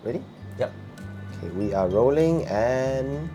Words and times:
Ready? 0.00 0.22
Yep. 0.58 0.72
Okay, 1.36 1.48
we 1.54 1.74
are 1.74 1.88
rolling 1.88 2.44
and. 2.46 3.28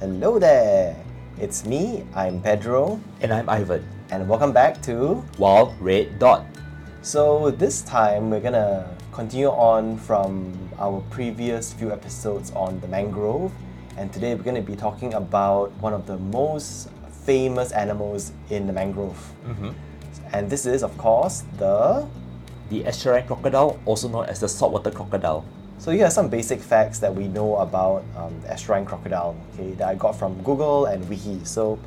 Hello 0.00 0.38
there! 0.38 0.96
It's 1.40 1.64
me, 1.64 2.04
I'm 2.14 2.40
Pedro, 2.42 3.00
And 3.20 3.32
I'm 3.32 3.48
Ivan. 3.48 3.82
and 4.10 4.28
welcome 4.28 4.52
back 4.52 4.82
to. 4.82 5.24
Wild 5.38 5.74
Red 5.80 6.18
Dot. 6.18 6.44
So, 7.02 7.50
this 7.50 7.82
time 7.82 8.30
we're 8.30 8.40
gonna 8.40 8.88
continue 9.12 9.48
on 9.48 9.96
from 9.96 10.52
our 10.78 11.00
previous 11.10 11.72
few 11.72 11.92
episodes 11.92 12.52
on 12.52 12.80
the 12.80 12.88
mangrove, 12.88 13.52
and 13.96 14.12
today 14.12 14.34
we're 14.34 14.42
gonna 14.44 14.60
be 14.62 14.76
talking 14.76 15.14
about 15.14 15.72
one 15.80 15.92
of 15.94 16.06
the 16.06 16.18
most 16.18 16.90
famous 17.24 17.72
animals 17.72 18.32
in 18.50 18.66
the 18.66 18.72
mangrove. 18.72 19.18
Mm-hmm. 19.46 19.70
And 20.32 20.50
this 20.50 20.66
is, 20.66 20.82
of 20.82 20.96
course, 20.98 21.44
the 21.58 22.06
The 22.70 22.82
estuarine 22.84 23.26
crocodile, 23.26 23.78
also 23.84 24.08
known 24.08 24.26
as 24.26 24.40
the 24.40 24.48
saltwater 24.48 24.90
crocodile. 24.90 25.44
So 25.78 25.90
here 25.90 26.06
are 26.06 26.10
some 26.10 26.28
basic 26.28 26.60
facts 26.60 26.98
that 27.00 27.14
we 27.14 27.28
know 27.28 27.56
about 27.56 28.04
um, 28.16 28.40
the 28.40 28.48
estuarine 28.48 28.86
crocodile, 28.86 29.36
okay, 29.54 29.72
that 29.72 29.88
I 29.88 29.94
got 29.94 30.12
from 30.18 30.40
Google 30.42 30.86
and 30.86 31.06
Wiki. 31.08 31.44
So 31.44 31.78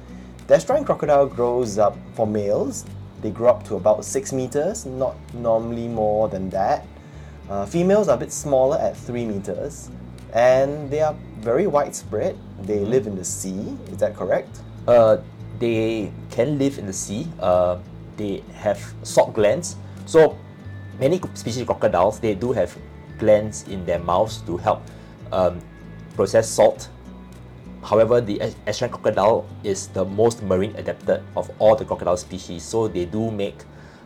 the 0.47 0.55
estuarine 0.55 0.85
crocodile 0.85 1.25
grows 1.25 1.77
up 1.77 1.97
for 2.13 2.27
males. 2.27 2.85
They 3.21 3.31
grow 3.31 3.49
up 3.49 3.63
to 3.65 3.75
about 3.75 4.05
six 4.05 4.31
meters, 4.31 4.85
not 4.85 5.15
normally 5.33 5.87
more 5.87 6.29
than 6.29 6.49
that. 6.51 6.85
Uh, 7.49 7.65
females 7.65 8.07
are 8.07 8.15
a 8.15 8.19
bit 8.19 8.31
smaller 8.31 8.77
at 8.77 8.95
three 8.95 9.25
meters, 9.25 9.89
and 10.33 10.91
they 10.91 11.01
are 11.01 11.15
very 11.39 11.65
widespread. 11.65 12.37
They 12.61 12.79
live 12.79 13.07
in 13.07 13.15
the 13.15 13.25
sea. 13.25 13.77
Is 13.87 13.97
that 13.97 14.15
correct? 14.15 14.59
Uh, 14.87 15.17
they 15.59 16.11
can 16.29 16.59
live 16.59 16.77
in 16.77 16.85
the 16.85 16.93
sea. 16.93 17.27
Uh, 17.39 17.79
they 18.17 18.43
have 18.53 18.79
salt 19.03 19.33
glands. 19.33 19.75
So 20.05 20.37
many 20.99 21.21
species 21.33 21.61
of 21.61 21.67
crocodiles, 21.67 22.19
they 22.19 22.35
do 22.35 22.51
have 22.51 22.75
glands 23.17 23.67
in 23.67 23.85
their 23.85 23.99
mouths 23.99 24.41
to 24.41 24.57
help 24.57 24.81
um, 25.31 25.59
process 26.15 26.49
salt. 26.49 26.89
However, 27.83 28.19
the 28.21 28.39
estuarine 28.65 28.91
crocodile 28.91 29.45
is 29.63 29.87
the 29.89 30.03
most 30.03 30.43
marine 30.43 30.75
adapted 30.75 31.23
of 31.35 31.49
all 31.59 31.75
the 31.75 31.85
crocodile 31.85 32.17
species. 32.17 32.63
So 32.63 32.87
they 32.87 33.05
do 33.05 33.31
make 33.31 33.55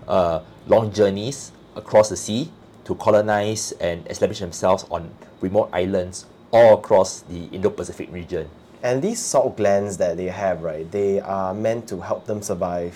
uh, 0.07 0.41
long 0.67 0.91
journeys 0.91 1.51
across 1.75 2.09
the 2.09 2.17
sea 2.17 2.51
to 2.85 2.95
colonize 2.95 3.71
and 3.79 4.05
establish 4.07 4.39
themselves 4.39 4.85
on 4.91 5.09
remote 5.39 5.69
islands 5.73 6.25
all 6.51 6.75
across 6.77 7.21
the 7.21 7.45
Indo-Pacific 7.45 8.11
region. 8.11 8.49
And 8.83 9.01
these 9.01 9.19
salt 9.19 9.57
glands 9.57 9.97
that 9.97 10.17
they 10.17 10.25
have, 10.25 10.63
right? 10.63 10.89
They 10.91 11.19
are 11.19 11.53
meant 11.53 11.87
to 11.89 12.01
help 12.01 12.25
them 12.25 12.41
survive. 12.41 12.93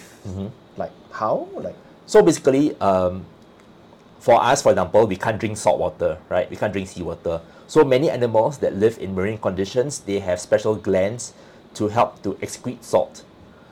Like 0.77 0.91
how? 1.11 1.47
Like 1.55 1.75
So 2.05 2.21
basically, 2.21 2.75
um, 2.81 3.25
for 4.25 4.43
us, 4.43 4.63
for 4.63 4.71
example, 4.71 5.05
we 5.05 5.15
can't 5.15 5.39
drink 5.39 5.55
salt 5.55 5.77
water, 5.79 6.17
right? 6.29 6.49
We 6.49 6.55
can't 6.55 6.73
drink 6.73 6.87
seawater. 6.87 7.41
So 7.67 7.83
many 7.83 8.09
animals 8.09 8.57
that 8.57 8.75
live 8.75 8.97
in 8.97 9.13
marine 9.13 9.37
conditions, 9.37 9.99
they 9.99 10.17
have 10.17 10.41
special 10.41 10.73
glands 10.73 11.31
to 11.75 11.89
help 11.89 12.23
to 12.23 12.33
excrete 12.41 12.83
salt. 12.83 13.23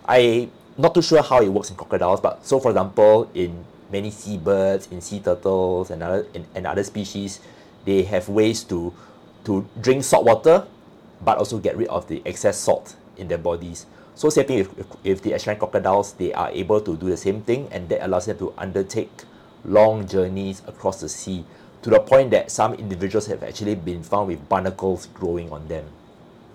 I 0.07 0.49
not 0.77 0.93
too 0.93 1.01
sure 1.01 1.23
how 1.23 1.41
it 1.41 1.47
works 1.47 1.71
in 1.71 1.75
crocodiles, 1.75 2.21
but 2.21 2.45
so 2.45 2.59
for 2.59 2.69
example, 2.69 3.31
in 3.33 3.65
many 3.91 4.11
seabirds, 4.11 4.91
in 4.91 5.01
sea 5.01 5.21
turtles, 5.21 5.89
and 5.89 6.03
other 6.03 6.27
in, 6.35 6.45
and 6.53 6.67
other 6.67 6.83
species, 6.83 7.39
they 7.85 8.03
have 8.03 8.29
ways 8.29 8.63
to 8.65 8.93
to 9.45 9.67
drink 9.81 10.03
salt 10.03 10.23
water, 10.23 10.67
but 11.25 11.39
also 11.39 11.57
get 11.57 11.75
rid 11.75 11.87
of 11.87 12.07
the 12.07 12.21
excess 12.27 12.59
salt 12.59 12.95
in 13.17 13.27
their 13.27 13.39
bodies. 13.39 13.87
So 14.13 14.29
same 14.29 14.45
thing 14.45 14.59
if, 14.59 14.77
if, 14.77 14.85
if 15.03 15.21
the 15.23 15.31
estuarine 15.31 15.57
crocodiles, 15.57 16.13
they 16.13 16.31
are 16.31 16.51
able 16.51 16.79
to 16.79 16.95
do 16.95 17.09
the 17.09 17.17
same 17.17 17.41
thing, 17.41 17.69
and 17.71 17.89
that 17.89 18.05
allows 18.05 18.27
them 18.27 18.37
to 18.37 18.53
undertake 18.55 19.09
long 19.65 20.07
journeys 20.07 20.61
across 20.67 21.01
the 21.01 21.09
sea 21.09 21.45
to 21.81 21.89
the 21.89 21.99
point 21.99 22.31
that 22.31 22.49
some 22.49 22.73
individuals 22.73 23.27
have 23.27 23.43
actually 23.43 23.75
been 23.75 24.03
found 24.03 24.27
with 24.27 24.47
barnacles 24.47 25.07
growing 25.07 25.51
on 25.51 25.67
them. 25.67 25.85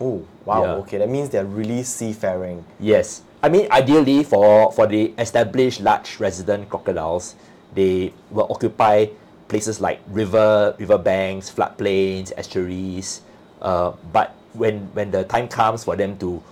Oh, 0.00 0.24
wow. 0.44 0.62
Yeah. 0.62 0.74
Okay, 0.76 0.98
that 0.98 1.08
means 1.08 1.28
they're 1.28 1.44
really 1.44 1.82
seafaring. 1.82 2.64
Yes. 2.80 3.22
I 3.42 3.48
mean, 3.48 3.70
ideally, 3.70 4.24
for, 4.24 4.72
for 4.72 4.86
the 4.86 5.12
established 5.18 5.80
large 5.80 6.18
resident 6.18 6.68
crocodiles, 6.70 7.34
they 7.74 8.12
will 8.30 8.47
occupy 8.50 9.06
places 9.48 9.80
like 9.80 10.00
river, 10.08 10.74
river 10.78 10.98
banks, 10.98 11.50
floodplains, 11.50 12.32
estuaries. 12.36 13.22
Uh, 13.60 13.92
but 14.12 14.34
when, 14.54 14.80
when 14.94 15.10
the 15.10 15.24
time 15.24 15.48
comes 15.48 15.84
for 15.84 15.97
them 15.97 16.16
to 16.18 16.42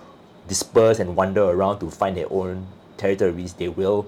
disperse 0.47 0.99
and 0.99 1.15
wander 1.15 1.43
around 1.43 1.79
to 1.79 1.89
find 1.89 2.15
their 2.15 2.31
own 2.31 2.67
territories, 2.97 3.53
they 3.53 3.69
will 3.69 4.05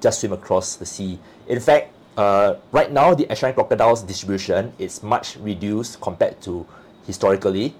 just 0.00 0.20
swim 0.20 0.32
across 0.32 0.76
the 0.76 0.86
sea. 0.86 1.18
In 1.46 1.60
fact, 1.60 1.92
uh, 2.16 2.56
right 2.72 2.90
now 2.90 3.14
the 3.14 3.24
estuarine 3.26 3.54
crocodile's 3.54 4.02
distribution 4.02 4.72
is 4.78 5.02
much 5.02 5.36
reduced 5.36 6.00
compared 6.00 6.40
to 6.42 6.66
historically. 7.06 7.74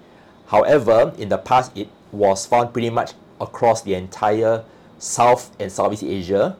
However, 0.47 1.13
in 1.17 1.29
the 1.29 1.37
past 1.37 1.75
it 1.75 1.89
was 2.11 2.45
found 2.45 2.73
pretty 2.73 2.89
much 2.89 3.13
across 3.41 3.81
the 3.81 3.93
entire 3.93 4.63
South 4.99 5.55
and 5.59 5.71
Southeast 5.71 6.03
Asia, 6.03 6.55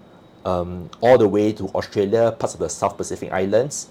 um, 0.45 0.89
all 1.01 1.17
the 1.17 1.27
way 1.27 1.51
to 1.53 1.65
Australia, 1.69 2.31
parts 2.31 2.53
of 2.53 2.59
the 2.59 2.69
South 2.69 2.97
Pacific 2.97 3.31
Islands. 3.31 3.87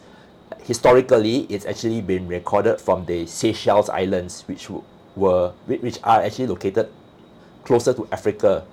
Historically, 0.63 1.47
it's 1.51 1.67
actually 1.67 2.01
been 2.01 2.29
recorded 2.29 2.81
from 2.81 3.05
the 3.07 3.27
Seychelles 3.27 3.89
Islands, 3.89 4.43
which 4.47 4.69
were 5.17 5.53
which 5.67 5.99
are 6.05 6.23
actually 6.23 6.47
located 6.47 6.89
closer 7.65 7.93
to 7.93 8.07
Africa, 8.13 8.65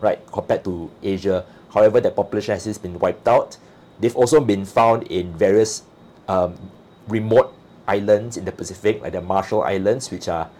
right, 0.00 0.24
compared 0.30 0.64
to 0.64 0.90
Asia. 1.02 1.44
However, 1.78 2.00
that 2.00 2.16
population 2.16 2.54
has 2.54 2.64
since 2.64 2.76
been 2.76 2.98
wiped 2.98 3.28
out. 3.28 3.56
They've 4.00 4.16
also 4.16 4.40
been 4.40 4.64
found 4.64 5.06
in 5.06 5.30
various 5.38 5.86
um, 6.26 6.58
remote 7.06 7.54
islands 7.86 8.36
in 8.36 8.44
the 8.44 8.50
Pacific, 8.50 9.00
like 9.00 9.12
the 9.12 9.22
Marshall 9.22 9.62
Islands, 9.62 10.10
which 10.10 10.26
are 10.26 10.50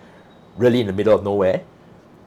really 0.56 0.80
in 0.80 0.86
the 0.86 0.92
middle 0.92 1.14
of 1.18 1.24
nowhere, 1.24 1.66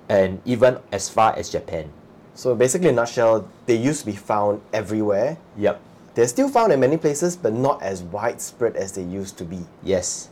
and 0.10 0.42
even 0.44 0.80
as 0.92 1.08
far 1.08 1.32
as 1.40 1.50
Japan. 1.50 1.88
So 2.36 2.54
basically, 2.54 2.90
in 2.90 2.96
a 2.96 3.08
nutshell, 3.08 3.48
they 3.66 3.76
used 3.76 4.02
to 4.02 4.08
be 4.08 4.16
found 4.16 4.60
everywhere. 4.74 5.38
Yep. 5.56 5.80
They're 6.14 6.28
still 6.28 6.50
found 6.50 6.74
in 6.74 6.80
many 6.82 6.98
places, 6.98 7.38
but 7.38 7.54
not 7.54 7.82
as 7.82 8.04
widespread 8.04 8.76
as 8.76 8.92
they 8.92 9.04
used 9.04 9.38
to 9.38 9.46
be. 9.46 9.64
Yes. 9.84 10.28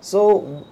So, 0.00 0.66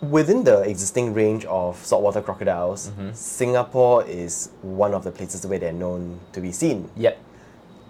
within 0.00 0.44
the 0.44 0.60
existing 0.62 1.14
range 1.14 1.44
of 1.46 1.76
saltwater 1.84 2.22
crocodiles, 2.22 2.90
Singapore 3.12 4.04
is 4.06 4.50
one 4.62 4.94
of 4.94 5.04
the 5.04 5.10
places 5.10 5.46
where 5.46 5.58
they're 5.58 5.72
known 5.72 6.20
to 6.32 6.40
be 6.40 6.52
seen. 6.52 6.90
Yep. 6.96 7.18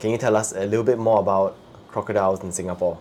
Can 0.01 0.11
you 0.11 0.19
tell 0.19 0.37
us 0.37 0.53
a 0.53 0.67
little 0.67 0.85
bit 0.85 0.99
more 0.99 1.21
about 1.21 1.57
crocodiles 1.89 2.43
in 2.43 2.53
Singapore? 2.53 2.99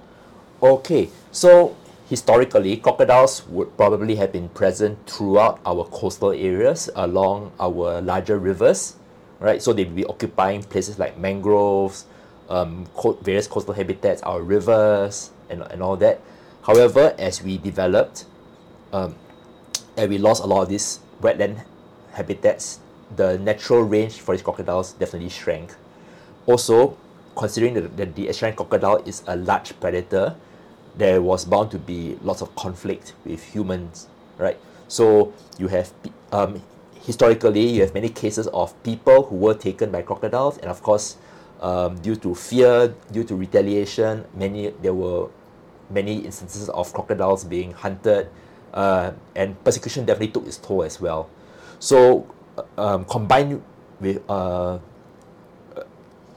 Okay, 0.63 1.09
so 1.31 1.75
historically, 2.09 2.77
crocodiles 2.77 3.45
would 3.47 3.75
probably 3.77 4.15
have 4.15 4.31
been 4.31 4.49
present 4.49 4.97
throughout 5.05 5.59
our 5.65 5.83
coastal 5.85 6.31
areas 6.31 6.89
along 6.95 7.51
our 7.59 8.01
larger 8.01 8.39
rivers, 8.39 8.95
right? 9.39 9.61
So 9.61 9.73
they'd 9.73 9.93
be 9.95 10.05
occupying 10.05 10.63
places 10.63 10.97
like 10.97 11.17
mangroves, 11.17 12.05
um, 12.49 12.87
co- 12.95 13.17
various 13.21 13.47
coastal 13.47 13.73
habitats, 13.73 14.21
our 14.23 14.41
rivers, 14.41 15.31
and, 15.49 15.61
and 15.63 15.83
all 15.83 15.97
that. 15.97 16.21
However, 16.63 17.13
as 17.19 17.43
we 17.43 17.57
developed, 17.57 18.25
um, 18.95 19.15
and 19.97 20.09
we 20.09 20.17
lost 20.17 20.41
a 20.41 20.45
lot 20.47 20.61
of 20.63 20.69
these 20.69 20.99
wetland 21.21 21.63
habitats, 22.13 22.79
the 23.15 23.37
natural 23.39 23.83
range 23.83 24.13
for 24.21 24.33
these 24.33 24.41
crocodiles 24.41 24.93
definitely 24.93 25.29
shrank. 25.29 25.75
Also, 26.45 26.97
considering 27.35 27.73
that 27.73 28.15
the, 28.15 28.27
estuarine 28.27 28.55
crocodile 28.55 28.97
is 29.05 29.21
a 29.27 29.35
large 29.35 29.77
predator, 29.81 30.35
there 30.95 31.21
was 31.21 31.43
bound 31.43 31.71
to 31.71 31.77
be 31.77 32.17
lots 32.23 32.41
of 32.41 32.55
conflict 32.55 33.13
with 33.25 33.43
humans, 33.43 34.07
right? 34.37 34.57
So 34.87 35.33
you 35.57 35.67
have 35.67 35.91
um, 36.31 36.61
historically 37.01 37.67
you 37.67 37.81
have 37.81 37.93
many 37.93 38.07
cases 38.09 38.47
of 38.47 38.71
people 38.83 39.23
who 39.23 39.35
were 39.35 39.55
taken 39.55 39.91
by 39.91 40.03
crocodiles, 40.03 40.57
and 40.59 40.67
of 40.67 40.81
course, 40.81 41.17
um, 41.59 41.99
due 41.99 42.15
to 42.17 42.33
fear, 42.33 42.93
due 43.11 43.25
to 43.25 43.35
retaliation, 43.35 44.23
many 44.33 44.69
there 44.81 44.93
were 44.93 45.27
many 45.89 46.19
instances 46.19 46.69
of 46.69 46.93
crocodiles 46.93 47.43
being 47.43 47.73
hunted, 47.73 48.29
uh, 48.75 49.11
and 49.35 49.55
persecution 49.63 50.05
definitely 50.05 50.33
took 50.33 50.45
its 50.45 50.57
toll 50.57 50.83
as 50.83 50.99
well. 50.99 51.29
So, 51.79 52.27
uh, 52.57 52.63
um, 52.77 53.05
combined 53.05 53.63
with 53.99 54.21
uh, 54.29 54.77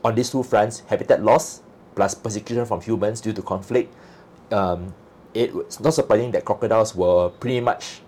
on 0.05 0.15
these 0.15 0.31
two 0.31 0.43
fronts, 0.43 0.81
habitat 0.87 1.23
loss 1.23 1.61
plus 1.95 2.15
persecution 2.15 2.65
from 2.65 2.81
humans 2.81 3.21
due 3.21 3.33
to 3.33 3.43
conflict, 3.43 3.93
um, 4.53 4.95
it 5.35 5.53
was 5.53 5.81
not 5.81 5.93
surprising 5.93 6.31
that 6.31 6.45
crocodiles 6.45 6.95
were 6.95 7.29
pretty 7.29 7.61
much 7.61 8.01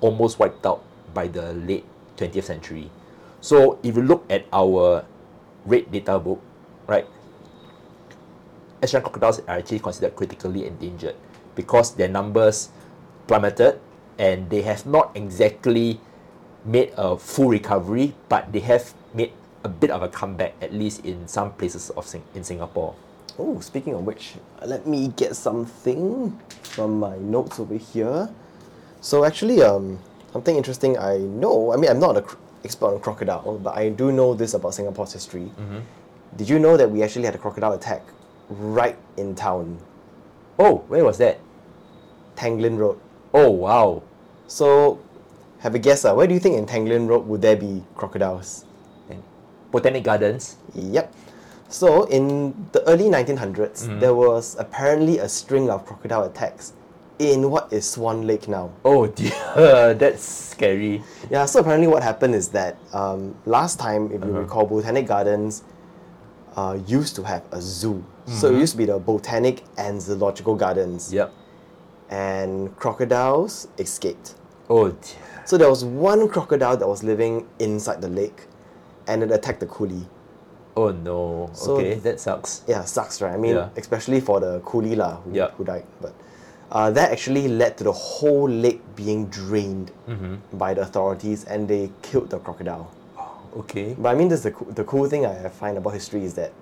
almost 0.00 0.38
wiped 0.38 0.64
out 0.66 0.84
by 1.14 1.26
the 1.26 1.52
late 1.54 1.84
20th 2.16 2.44
century. 2.44 2.90
So 3.40 3.78
if 3.82 3.96
you 3.96 4.02
look 4.02 4.24
at 4.30 4.46
our 4.52 5.04
red 5.64 5.90
data 5.90 6.18
book, 6.18 6.40
right, 6.86 7.06
Asian 8.82 9.00
crocodiles 9.00 9.40
are 9.40 9.58
actually 9.58 9.80
considered 9.80 10.14
critically 10.14 10.66
endangered 10.66 11.16
because 11.54 11.94
their 11.94 12.08
numbers 12.08 12.70
plummeted 13.36 13.80
and 14.20 14.50
they 14.52 14.60
have 14.60 14.84
not 14.84 15.08
exactly 15.16 15.96
made 16.68 16.92
a 17.00 17.16
full 17.16 17.48
recovery, 17.48 18.12
but 18.28 18.52
they 18.52 18.60
have 18.60 18.92
made 19.14 19.32
a 19.64 19.68
bit 19.72 19.88
of 19.90 20.02
a 20.02 20.08
comeback, 20.08 20.52
at 20.60 20.74
least 20.74 21.00
in 21.06 21.26
some 21.26 21.50
places 21.56 21.88
of 21.96 22.06
Sing- 22.06 22.28
in 22.34 22.44
Singapore. 22.44 22.92
Oh, 23.38 23.58
speaking 23.60 23.94
of 23.94 24.04
which, 24.04 24.34
let 24.66 24.86
me 24.86 25.08
get 25.16 25.34
something 25.34 26.38
from 26.62 27.00
my 27.00 27.16
notes 27.16 27.58
over 27.58 27.74
here. 27.76 28.28
So 29.00 29.24
actually, 29.24 29.62
um, 29.62 29.98
something 30.32 30.54
interesting 30.54 30.98
I 30.98 31.16
know. 31.16 31.72
I 31.72 31.76
mean, 31.80 31.88
I'm 31.88 31.98
not 31.98 32.18
an 32.18 32.24
expert 32.64 32.92
on 32.92 33.00
crocodile, 33.00 33.58
but 33.64 33.74
I 33.74 33.88
do 33.88 34.12
know 34.12 34.34
this 34.34 34.52
about 34.52 34.74
Singapore's 34.74 35.14
history. 35.14 35.50
Did 36.36 36.50
you 36.50 36.58
know 36.58 36.76
that 36.76 36.90
we 36.90 37.02
actually 37.02 37.24
had 37.24 37.34
a 37.34 37.38
crocodile 37.38 37.72
attack 37.72 38.02
right 38.50 38.98
in 39.16 39.34
town, 39.34 39.78
Oh, 40.58 40.84
where 40.92 41.02
was 41.02 41.16
that? 41.16 41.40
Tanglin 42.36 42.76
Road? 42.76 43.00
Oh, 43.34 43.50
wow. 43.50 44.02
So, 44.46 44.98
have 45.60 45.74
a 45.74 45.78
guess. 45.78 46.04
Uh, 46.04 46.14
where 46.14 46.26
do 46.26 46.34
you 46.34 46.40
think 46.40 46.56
in 46.56 46.66
Tanglin 46.66 47.08
Road 47.08 47.26
would 47.26 47.42
there 47.42 47.56
be 47.56 47.82
crocodiles? 47.96 48.64
Botanic 49.70 50.04
Gardens. 50.04 50.56
Yep. 50.74 51.14
So, 51.68 52.04
in 52.04 52.52
the 52.72 52.82
early 52.86 53.04
1900s, 53.08 53.88
Mm-hmm. 53.88 54.00
there 54.00 54.14
was 54.14 54.54
apparently 54.58 55.18
a 55.18 55.28
string 55.28 55.70
of 55.70 55.86
crocodile 55.86 56.24
attacks 56.24 56.74
in 57.18 57.50
what 57.50 57.72
is 57.72 57.88
Swan 57.88 58.26
Lake 58.26 58.48
now. 58.48 58.68
Oh 58.84 59.06
dear, 59.06 59.94
that's 59.94 60.22
scary. 60.22 61.02
Yeah, 61.30 61.46
so 61.46 61.60
apparently 61.60 61.86
what 61.86 62.02
happened 62.02 62.34
is 62.34 62.48
that 62.48 62.76
um, 62.92 63.34
last 63.46 63.78
time, 63.78 64.10
if 64.12 64.20
Uh-huh. 64.20 64.26
you 64.28 64.38
recall, 64.40 64.66
Botanic 64.66 65.06
Gardens 65.06 65.62
uh, 66.56 66.76
used 66.86 67.16
to 67.16 67.22
have 67.22 67.42
a 67.52 67.60
zoo. 67.62 68.04
So 68.26 68.48
Mm-hmm. 68.48 68.56
it 68.56 68.60
used 68.60 68.72
to 68.72 68.78
be 68.78 68.84
the 68.86 68.98
Botanic 68.98 69.62
and 69.78 70.02
Zoological 70.02 70.54
Gardens. 70.56 71.12
Yep. 71.14 71.32
And 72.12 72.76
crocodiles 72.76 73.68
escaped. 73.78 74.34
Oh 74.68 74.90
dear. 74.90 75.16
So 75.46 75.56
there 75.56 75.70
was 75.70 75.82
one 75.82 76.28
crocodile 76.28 76.76
that 76.76 76.86
was 76.86 77.02
living 77.02 77.48
inside 77.58 78.02
the 78.02 78.08
lake 78.08 78.46
and 79.08 79.22
it 79.22 79.30
attacked 79.32 79.60
the 79.60 79.66
coolie. 79.66 80.04
Oh 80.76 80.90
no. 80.92 81.48
So- 81.54 81.76
okay, 81.76 81.94
that 82.04 82.20
sucks. 82.20 82.62
Yeah, 82.68 82.84
sucks, 82.84 83.22
right? 83.22 83.32
I 83.32 83.38
mean, 83.38 83.56
Yeah. 83.56 83.70
especially 83.76 84.20
for 84.20 84.40
the 84.40 84.60
coolie 84.60 84.94
lah, 84.96 85.16
who, 85.24 85.32
Yeah. 85.32 85.50
who 85.56 85.64
died. 85.64 85.84
But 86.02 86.12
uh, 86.70 86.90
that 86.90 87.10
actually 87.12 87.48
led 87.48 87.76
to 87.78 87.84
the 87.84 87.92
whole 87.92 88.48
lake 88.48 88.80
being 88.94 89.26
drained 89.32 89.90
Mm-hmm. 90.08 90.58
by 90.58 90.74
the 90.74 90.82
authorities 90.82 91.44
and 91.48 91.66
they 91.66 91.90
killed 92.02 92.28
the 92.30 92.38
crocodile. 92.38 92.88
Okay. 93.56 93.96
But 93.98 94.10
I 94.10 94.14
mean, 94.14 94.28
this 94.28 94.42
the, 94.42 94.52
the 94.72 94.84
cool 94.84 95.08
thing 95.08 95.24
I 95.24 95.48
find 95.48 95.76
about 95.78 95.94
history 95.94 96.24
is 96.24 96.34
that 96.34 96.52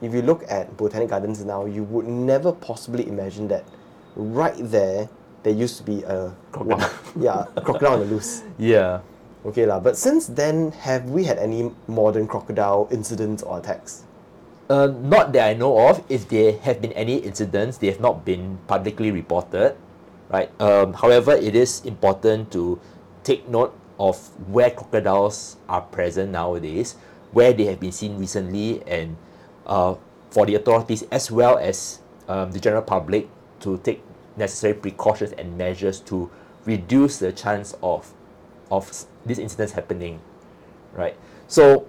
if 0.00 0.12
you 0.12 0.20
look 0.20 0.44
at 0.48 0.76
Botanic 0.76 1.08
Gardens 1.08 1.44
now, 1.44 1.64
you 1.64 1.82
would 1.84 2.06
never 2.06 2.52
possibly 2.52 3.08
imagine 3.08 3.48
that 3.48 3.64
right 4.16 4.56
there, 4.58 5.08
there 5.42 5.52
used 5.52 5.76
to 5.78 5.82
be 5.82 6.02
a 6.02 6.32
Crocodile. 6.52 6.90
yeah, 7.18 7.46
crocodile 7.62 7.94
on 7.94 8.00
the 8.00 8.06
loose. 8.06 8.42
Yeah. 8.58 9.00
Okay, 9.42 9.66
lah. 9.66 9.82
But 9.82 9.98
since 9.98 10.30
then, 10.30 10.70
have 10.86 11.10
we 11.10 11.24
had 11.26 11.38
any 11.38 11.74
modern 11.90 12.30
crocodile 12.30 12.86
incidents 12.94 13.42
or 13.42 13.58
attacks? 13.58 14.06
Uh, 14.70 14.86
not 14.86 15.34
that 15.34 15.50
I 15.50 15.54
know 15.58 15.74
of. 15.90 15.98
If 16.08 16.28
there 16.30 16.56
have 16.62 16.80
been 16.80 16.94
any 16.94 17.18
incidents, 17.18 17.76
they 17.82 17.90
have 17.90 17.98
not 17.98 18.24
been 18.24 18.62
publicly 18.70 19.10
reported, 19.10 19.74
right? 20.30 20.48
Um, 20.62 20.94
however, 20.94 21.34
it 21.34 21.58
is 21.58 21.82
important 21.84 22.52
to 22.54 22.78
take 23.26 23.48
note 23.50 23.74
of 23.98 24.16
where 24.46 24.70
crocodiles 24.70 25.58
are 25.68 25.82
present 25.82 26.30
nowadays, 26.30 26.94
where 27.34 27.52
they 27.52 27.66
have 27.66 27.80
been 27.82 27.92
seen 27.92 28.16
recently, 28.16 28.78
and 28.86 29.18
uh, 29.66 29.98
for 30.30 30.46
the 30.46 30.54
authorities 30.54 31.02
as 31.10 31.30
well 31.30 31.58
as 31.58 31.98
um, 32.28 32.52
the 32.54 32.60
general 32.60 32.82
public 32.82 33.28
to 33.62 33.78
take 33.78 34.02
necessary 34.36 34.74
precautions 34.74 35.32
and 35.32 35.56
measures 35.56 36.00
to 36.00 36.30
reduce 36.64 37.18
the 37.18 37.32
chance 37.32 37.74
of 37.82 38.12
of 38.70 39.06
these 39.26 39.38
incidents 39.38 39.72
happening, 39.72 40.20
right? 40.94 41.16
So 41.46 41.86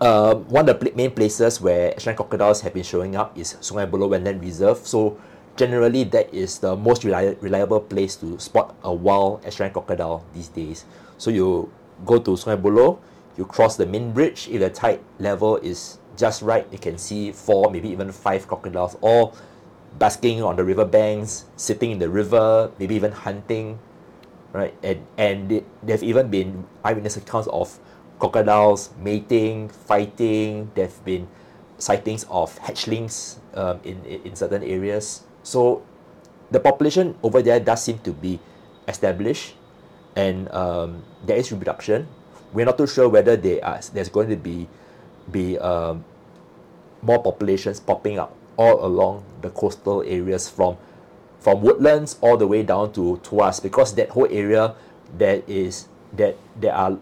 um, 0.00 0.44
one 0.48 0.68
of 0.68 0.78
the 0.78 0.92
main 0.94 1.10
places 1.10 1.60
where 1.60 1.92
estuarine 1.92 2.16
crocodiles 2.16 2.60
have 2.60 2.74
been 2.74 2.84
showing 2.84 3.16
up 3.16 3.36
is 3.36 3.54
Sungai 3.60 3.90
Buloh 3.90 4.08
Wetland 4.10 4.40
Reserve. 4.40 4.78
So 4.86 5.18
generally, 5.56 6.04
that 6.04 6.32
is 6.32 6.58
the 6.58 6.76
most 6.76 7.02
reli- 7.02 7.40
reliable 7.42 7.80
place 7.80 8.14
to 8.16 8.38
spot 8.38 8.76
a 8.84 8.92
wild 8.92 9.42
estuarine 9.42 9.72
crocodile 9.72 10.24
these 10.34 10.48
days. 10.48 10.84
So 11.18 11.30
you 11.30 11.72
go 12.04 12.18
to 12.20 12.30
Sungai 12.32 12.60
Buloh, 12.60 12.98
you 13.36 13.44
cross 13.44 13.76
the 13.76 13.86
main 13.86 14.12
bridge. 14.12 14.48
If 14.48 14.60
the 14.60 14.70
tide 14.70 15.00
level 15.18 15.56
is 15.56 15.98
just 16.16 16.42
right, 16.42 16.66
you 16.70 16.78
can 16.78 16.98
see 16.98 17.32
four, 17.32 17.70
maybe 17.70 17.88
even 17.88 18.12
five 18.12 18.46
crocodiles, 18.46 18.96
all 19.00 19.34
basking 19.98 20.42
on 20.42 20.56
the 20.56 20.64
river 20.64 20.84
banks, 20.84 21.44
sitting 21.56 21.90
in 21.90 21.98
the 21.98 22.08
river, 22.08 22.70
maybe 22.78 22.94
even 22.94 23.12
hunting 23.12 23.78
right? 24.56 24.74
And 24.80 25.04
and 25.20 25.36
they, 25.52 25.60
there've 25.84 26.02
even 26.02 26.32
been 26.32 26.64
eyewitness 26.80 27.20
accounts 27.20 27.46
of 27.52 27.76
crocodiles 28.18 28.88
mating, 28.96 29.68
fighting. 29.68 30.72
There've 30.72 30.96
been 31.04 31.28
sightings 31.76 32.24
of 32.32 32.56
hatchlings 32.64 33.36
um, 33.52 33.84
in, 33.84 34.00
in 34.08 34.32
in 34.32 34.36
certain 34.36 34.64
areas. 34.64 35.28
So 35.44 35.84
the 36.48 36.58
population 36.58 37.20
over 37.20 37.44
there 37.44 37.60
does 37.60 37.84
seem 37.84 38.00
to 38.08 38.16
be 38.16 38.40
established, 38.88 39.54
and 40.16 40.48
um, 40.56 41.04
there 41.28 41.36
is 41.36 41.52
reproduction. 41.52 42.08
We're 42.56 42.64
not 42.64 42.80
too 42.80 42.88
sure 42.88 43.12
whether 43.12 43.36
they 43.36 43.60
are 43.60 43.84
there's 43.92 44.08
going 44.08 44.32
to 44.32 44.40
be 44.40 44.64
be 45.28 45.60
um, 45.60 46.00
more 47.04 47.20
populations 47.20 47.76
popping 47.76 48.16
up 48.16 48.32
all 48.56 48.84
along 48.84 49.24
the 49.42 49.50
coastal 49.50 50.02
areas 50.02 50.48
from 50.48 50.76
from 51.40 51.62
woodlands 51.62 52.16
all 52.20 52.36
the 52.36 52.46
way 52.46 52.62
down 52.62 52.92
to 52.92 53.20
Tuas 53.22 53.62
because 53.62 53.94
that 53.94 54.10
whole 54.10 54.28
area 54.30 54.74
there 55.16 55.42
is 55.46 55.86
that 56.14 56.36
there 56.58 56.74
are 56.74 56.98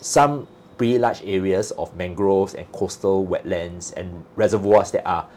some 0.00 0.46
pretty 0.78 0.98
large 0.98 1.22
areas 1.24 1.72
of 1.72 1.94
mangroves 1.94 2.54
and 2.54 2.70
coastal 2.72 3.26
wetlands 3.26 3.92
and 3.96 4.24
reservoirs 4.36 4.90
that 4.92 5.06
are 5.06 5.28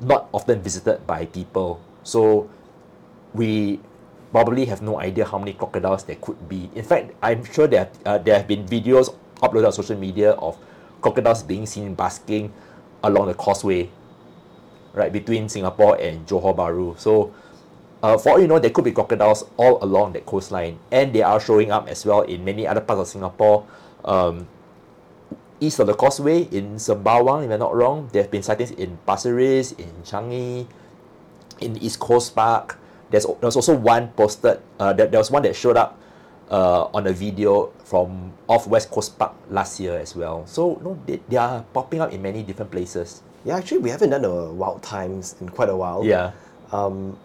not 0.00 0.28
often 0.32 0.62
visited 0.62 1.04
by 1.06 1.26
people. 1.26 1.80
So 2.04 2.48
we 3.34 3.80
probably 4.30 4.64
have 4.66 4.80
no 4.80 5.00
idea 5.00 5.24
how 5.24 5.38
many 5.38 5.54
crocodiles 5.54 6.04
there 6.04 6.16
could 6.20 6.48
be. 6.48 6.70
In 6.74 6.84
fact, 6.84 7.12
I'm 7.20 7.44
sure 7.44 7.66
there 7.66 7.90
uh, 8.06 8.18
there 8.18 8.36
have 8.36 8.46
been 8.46 8.64
videos 8.66 9.14
uploaded 9.42 9.66
on 9.66 9.72
social 9.72 9.98
media 9.98 10.32
of 10.32 10.56
crocodiles 11.00 11.42
being 11.42 11.66
seen 11.66 11.94
basking 11.94 12.52
along 13.02 13.26
the 13.26 13.34
causeway, 13.34 13.90
right 14.92 15.12
between 15.12 15.48
Singapore 15.48 15.96
and 16.00 16.26
Johor 16.26 16.56
Bahru. 16.56 16.98
So, 16.98 17.32
uh, 18.02 18.18
for 18.18 18.36
all 18.36 18.40
you 18.40 18.46
know, 18.46 18.58
there 18.58 18.70
could 18.70 18.84
be 18.84 18.92
crocodiles 18.92 19.44
all 19.56 19.82
along 19.82 20.12
that 20.14 20.26
coastline, 20.26 20.78
and 20.90 21.12
they 21.12 21.22
are 21.22 21.40
showing 21.40 21.70
up 21.70 21.88
as 21.88 22.04
well 22.04 22.22
in 22.22 22.44
many 22.44 22.66
other 22.66 22.80
parts 22.80 23.00
of 23.00 23.08
Singapore. 23.08 23.66
Um, 24.04 24.48
east 25.60 25.78
of 25.78 25.86
the 25.86 25.94
causeway 25.94 26.42
in 26.50 26.74
Sembawang, 26.76 27.46
if 27.46 27.50
I'm 27.50 27.60
not 27.60 27.74
wrong, 27.74 28.10
there 28.12 28.22
have 28.22 28.30
been 28.30 28.42
sightings 28.42 28.72
in 28.72 28.98
Pasir 29.06 29.36
Ris, 29.36 29.72
in 29.72 29.92
Changi, 30.02 30.66
in 31.60 31.78
East 31.78 32.00
Coast 32.00 32.34
Park. 32.34 32.78
There's 33.10 33.24
there 33.24 33.46
was 33.46 33.56
also 33.56 33.76
one 33.76 34.08
posted. 34.18 34.60
Uh, 34.80 34.92
there, 34.92 35.06
there 35.06 35.20
was 35.20 35.30
one 35.30 35.42
that 35.42 35.54
showed 35.54 35.76
up 35.76 36.00
uh, 36.50 36.90
on 36.92 37.06
a 37.06 37.12
video 37.12 37.70
from 37.84 38.32
off 38.48 38.66
West 38.66 38.90
Coast 38.90 39.18
Park 39.18 39.34
last 39.48 39.78
year 39.78 39.96
as 39.98 40.16
well. 40.16 40.44
So 40.46 40.80
no, 40.82 40.98
they, 41.06 41.20
they 41.28 41.36
are 41.36 41.62
popping 41.72 42.00
up 42.00 42.12
in 42.12 42.20
many 42.20 42.42
different 42.42 42.70
places. 42.70 43.22
Yeah, 43.44 43.56
actually, 43.56 43.78
we 43.78 43.90
haven't 43.90 44.10
done 44.10 44.24
a 44.24 44.52
wild 44.52 44.82
times 44.82 45.34
in 45.40 45.48
quite 45.48 45.68
a 45.68 45.76
while. 45.76 46.04
Yeah. 46.04 46.32
Um, 46.70 47.18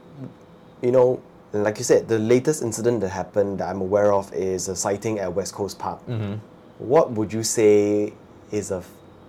you 0.82 0.92
know, 0.92 1.22
like 1.54 1.78
you 1.78 1.84
said, 1.84 2.08
the 2.08 2.20
latest 2.20 2.62
incident 2.62 3.02
that 3.02 3.10
happened 3.10 3.60
that 3.60 3.70
I'm 3.70 3.82
aware 3.82 4.14
of 4.14 4.34
is 4.34 4.68
a 4.68 4.76
sighting 4.76 5.20
at 5.20 5.34
West 5.34 5.54
Coast 5.54 5.80
Park. 5.80 6.00
Mm-hmm. 6.08 6.36
What 6.80 7.12
would 7.12 7.32
you 7.34 7.44
say 7.44 8.14
is 8.52 8.72
a? 8.72 8.84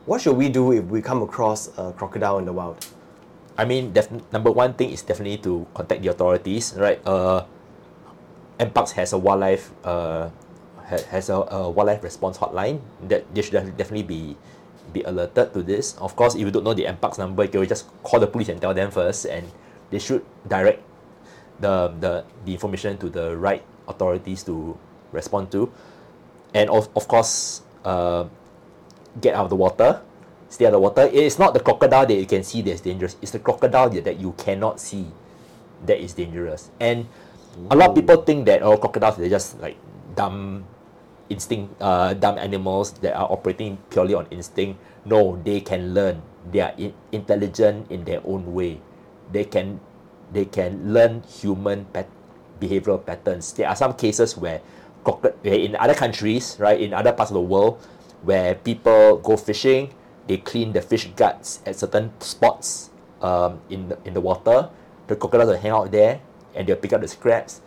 What 0.06 0.20
should 0.20 0.36
we 0.36 0.48
do 0.48 0.72
if 0.72 0.84
we 0.84 1.02
come 1.02 1.22
across 1.22 1.68
a 1.76 1.92
crocodile 1.92 2.38
in 2.38 2.46
the 2.46 2.52
wild? 2.52 2.86
I 3.58 3.64
mean, 3.64 3.92
def- 3.92 4.10
number 4.32 4.50
one 4.50 4.72
thing 4.74 4.90
is 4.90 5.02
definitely 5.02 5.38
to 5.38 5.66
contact 5.74 6.02
the 6.02 6.08
authorities, 6.08 6.74
right? 6.76 7.00
Uh, 7.06 7.44
NParks 8.58 8.92
has 8.92 9.12
a 9.12 9.18
wildlife 9.18 9.70
uh, 9.84 10.30
has 10.88 11.28
a, 11.28 11.34
a 11.34 11.68
wildlife 11.68 12.02
response 12.02 12.38
hotline 12.38 12.80
that 13.08 13.22
they 13.34 13.42
should 13.42 13.52
definitely 13.76 14.02
be 14.02 14.36
be 14.92 15.02
alerted 15.02 15.52
to 15.54 15.62
this. 15.62 15.96
Of 15.98 16.16
course, 16.16 16.34
if 16.34 16.40
you 16.40 16.50
don't 16.50 16.64
know 16.64 16.74
the 16.74 16.84
NParks 16.84 17.18
number, 17.18 17.44
you 17.44 17.50
can 17.50 17.66
just 17.66 17.86
call 18.02 18.20
the 18.20 18.26
police 18.26 18.48
and 18.48 18.60
tell 18.60 18.74
them 18.74 18.90
first, 18.90 19.26
and 19.26 19.46
they 19.90 19.98
should 19.98 20.24
direct 20.46 20.82
the 21.60 21.92
the, 22.00 22.24
the 22.44 22.52
information 22.52 22.98
to 22.98 23.08
the 23.08 23.36
right 23.36 23.62
authorities 23.88 24.42
to 24.44 24.76
respond 25.12 25.50
to, 25.52 25.72
and 26.54 26.70
of, 26.70 26.88
of 26.96 27.08
course, 27.08 27.62
uh, 27.84 28.24
get 29.20 29.34
out 29.34 29.44
of 29.44 29.50
the 29.50 29.56
water, 29.56 30.00
stay 30.48 30.66
out 30.66 30.74
of 30.74 30.80
the 30.80 30.84
water. 30.84 31.02
It 31.08 31.24
is 31.24 31.38
not 31.38 31.54
the 31.54 31.60
crocodile 31.60 32.06
that 32.06 32.14
you 32.14 32.26
can 32.26 32.44
see 32.44 32.62
that's 32.62 32.80
dangerous. 32.80 33.16
It's 33.22 33.32
the 33.32 33.40
crocodile 33.40 33.90
that, 33.90 34.04
that 34.04 34.20
you 34.20 34.32
cannot 34.36 34.80
see 34.80 35.06
that 35.86 35.98
is 36.02 36.12
dangerous. 36.12 36.70
And 36.80 37.06
a 37.70 37.76
lot 37.76 37.90
of 37.90 37.94
people 37.94 38.22
think 38.22 38.46
that 38.46 38.62
oh 38.62 38.76
crocodiles 38.76 39.16
they're 39.16 39.28
just 39.28 39.58
like 39.60 39.76
dumb 40.14 40.64
instinct 41.28 41.76
uh, 41.80 42.14
dumb 42.14 42.38
animals 42.38 42.92
that 43.04 43.14
are 43.14 43.30
operating 43.30 43.78
purely 43.90 44.14
on 44.14 44.26
instinct. 44.30 44.80
No, 45.04 45.40
they 45.44 45.60
can 45.60 45.94
learn. 45.94 46.22
They 46.50 46.60
are 46.60 46.74
in- 46.76 46.94
intelligent 47.12 47.90
in 47.90 48.04
their 48.04 48.20
own 48.24 48.54
way. 48.54 48.80
They 49.32 49.44
can 49.44 49.80
they 50.32 50.44
can 50.44 50.92
learn 50.92 51.22
human 51.24 51.86
pat- 51.92 52.12
behavioral 52.60 53.04
patterns. 53.04 53.52
There 53.52 53.68
are 53.68 53.76
some 53.76 53.94
cases 53.94 54.36
where 54.36 54.60
in 55.42 55.76
other 55.76 55.94
countries, 55.94 56.56
right, 56.60 56.78
in 56.78 56.92
other 56.92 57.12
parts 57.12 57.30
of 57.30 57.34
the 57.34 57.40
world, 57.40 57.80
where 58.22 58.56
people 58.56 59.16
go 59.18 59.36
fishing, 59.36 59.94
they 60.26 60.36
clean 60.36 60.72
the 60.72 60.82
fish 60.82 61.08
guts 61.16 61.60
at 61.64 61.76
certain 61.76 62.12
spots 62.20 62.90
um, 63.22 63.60
in 63.70 63.88
the, 63.88 63.98
in 64.04 64.12
the 64.12 64.20
water. 64.20 64.68
The 65.06 65.16
crocodiles 65.16 65.48
will 65.48 65.56
hang 65.56 65.72
out 65.72 65.90
there 65.92 66.20
and 66.54 66.66
they'll 66.66 66.76
pick 66.76 66.92
up 66.92 67.00
the 67.00 67.08
scraps, 67.08 67.62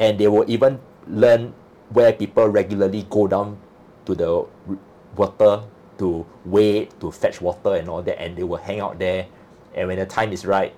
and 0.00 0.16
they 0.16 0.28
will 0.28 0.48
even 0.48 0.80
learn 1.06 1.52
where 1.90 2.12
people 2.12 2.48
regularly 2.48 3.06
go 3.10 3.26
down 3.26 3.58
to 4.06 4.14
the 4.14 4.44
water 5.16 5.62
to 5.98 6.26
wade, 6.44 6.92
to 7.00 7.10
fetch 7.10 7.40
water 7.40 7.74
and 7.74 7.88
all 7.88 8.02
that, 8.02 8.20
and 8.20 8.36
they 8.36 8.42
will 8.44 8.60
hang 8.60 8.80
out 8.80 8.98
there. 8.98 9.26
And 9.74 9.88
when 9.88 9.98
the 9.98 10.06
time 10.06 10.32
is 10.32 10.44
right, 10.44 10.74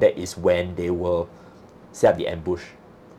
that 0.00 0.16
is 0.16 0.36
when 0.36 0.74
they 0.76 0.90
will 0.90 1.28
set 1.92 2.12
up 2.12 2.16
the 2.18 2.28
ambush. 2.28 2.62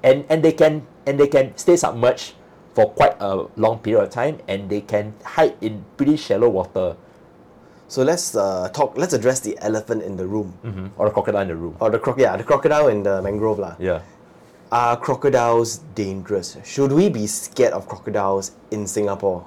And 0.03 0.25
and 0.29 0.43
they 0.43 0.51
can 0.51 0.85
and 1.05 1.19
they 1.19 1.27
can 1.27 1.55
stay 1.57 1.75
submerged 1.77 2.33
for 2.73 2.89
quite 2.91 3.15
a 3.21 3.45
long 3.55 3.79
period 3.79 4.01
of 4.03 4.09
time 4.09 4.41
and 4.49 4.67
they 4.69 4.81
can 4.81 5.13
hide 5.23 5.53
in 5.61 5.85
pretty 5.95 6.17
shallow 6.17 6.49
water. 6.49 6.97
So 7.87 8.01
let's 8.01 8.33
uh, 8.35 8.69
talk. 8.73 8.97
Let's 8.97 9.13
address 9.13 9.39
the 9.41 9.53
elephant 9.61 10.01
in 10.01 10.17
the 10.17 10.25
room, 10.25 10.57
Mm-hmm. 10.65 10.97
Or 10.97 11.07
the 11.09 11.13
crocodile 11.13 11.41
in 11.45 11.47
the 11.49 11.55
room. 11.55 11.77
or 11.79 11.91
the 11.93 11.99
croc. 11.99 12.17
Yeah, 12.17 12.35
the 12.35 12.43
crocodile 12.43 12.87
in 12.89 13.03
the 13.03 13.21
mangrove 13.21 13.59
lah. 13.59 13.75
Yeah. 13.77 14.01
Are 14.73 14.97
crocodiles 14.97 15.85
dangerous? 15.93 16.57
Should 16.65 16.93
we 16.93 17.07
be 17.07 17.27
scared 17.27 17.73
of 17.73 17.87
crocodiles 17.87 18.53
in 18.71 18.87
Singapore? 18.87 19.45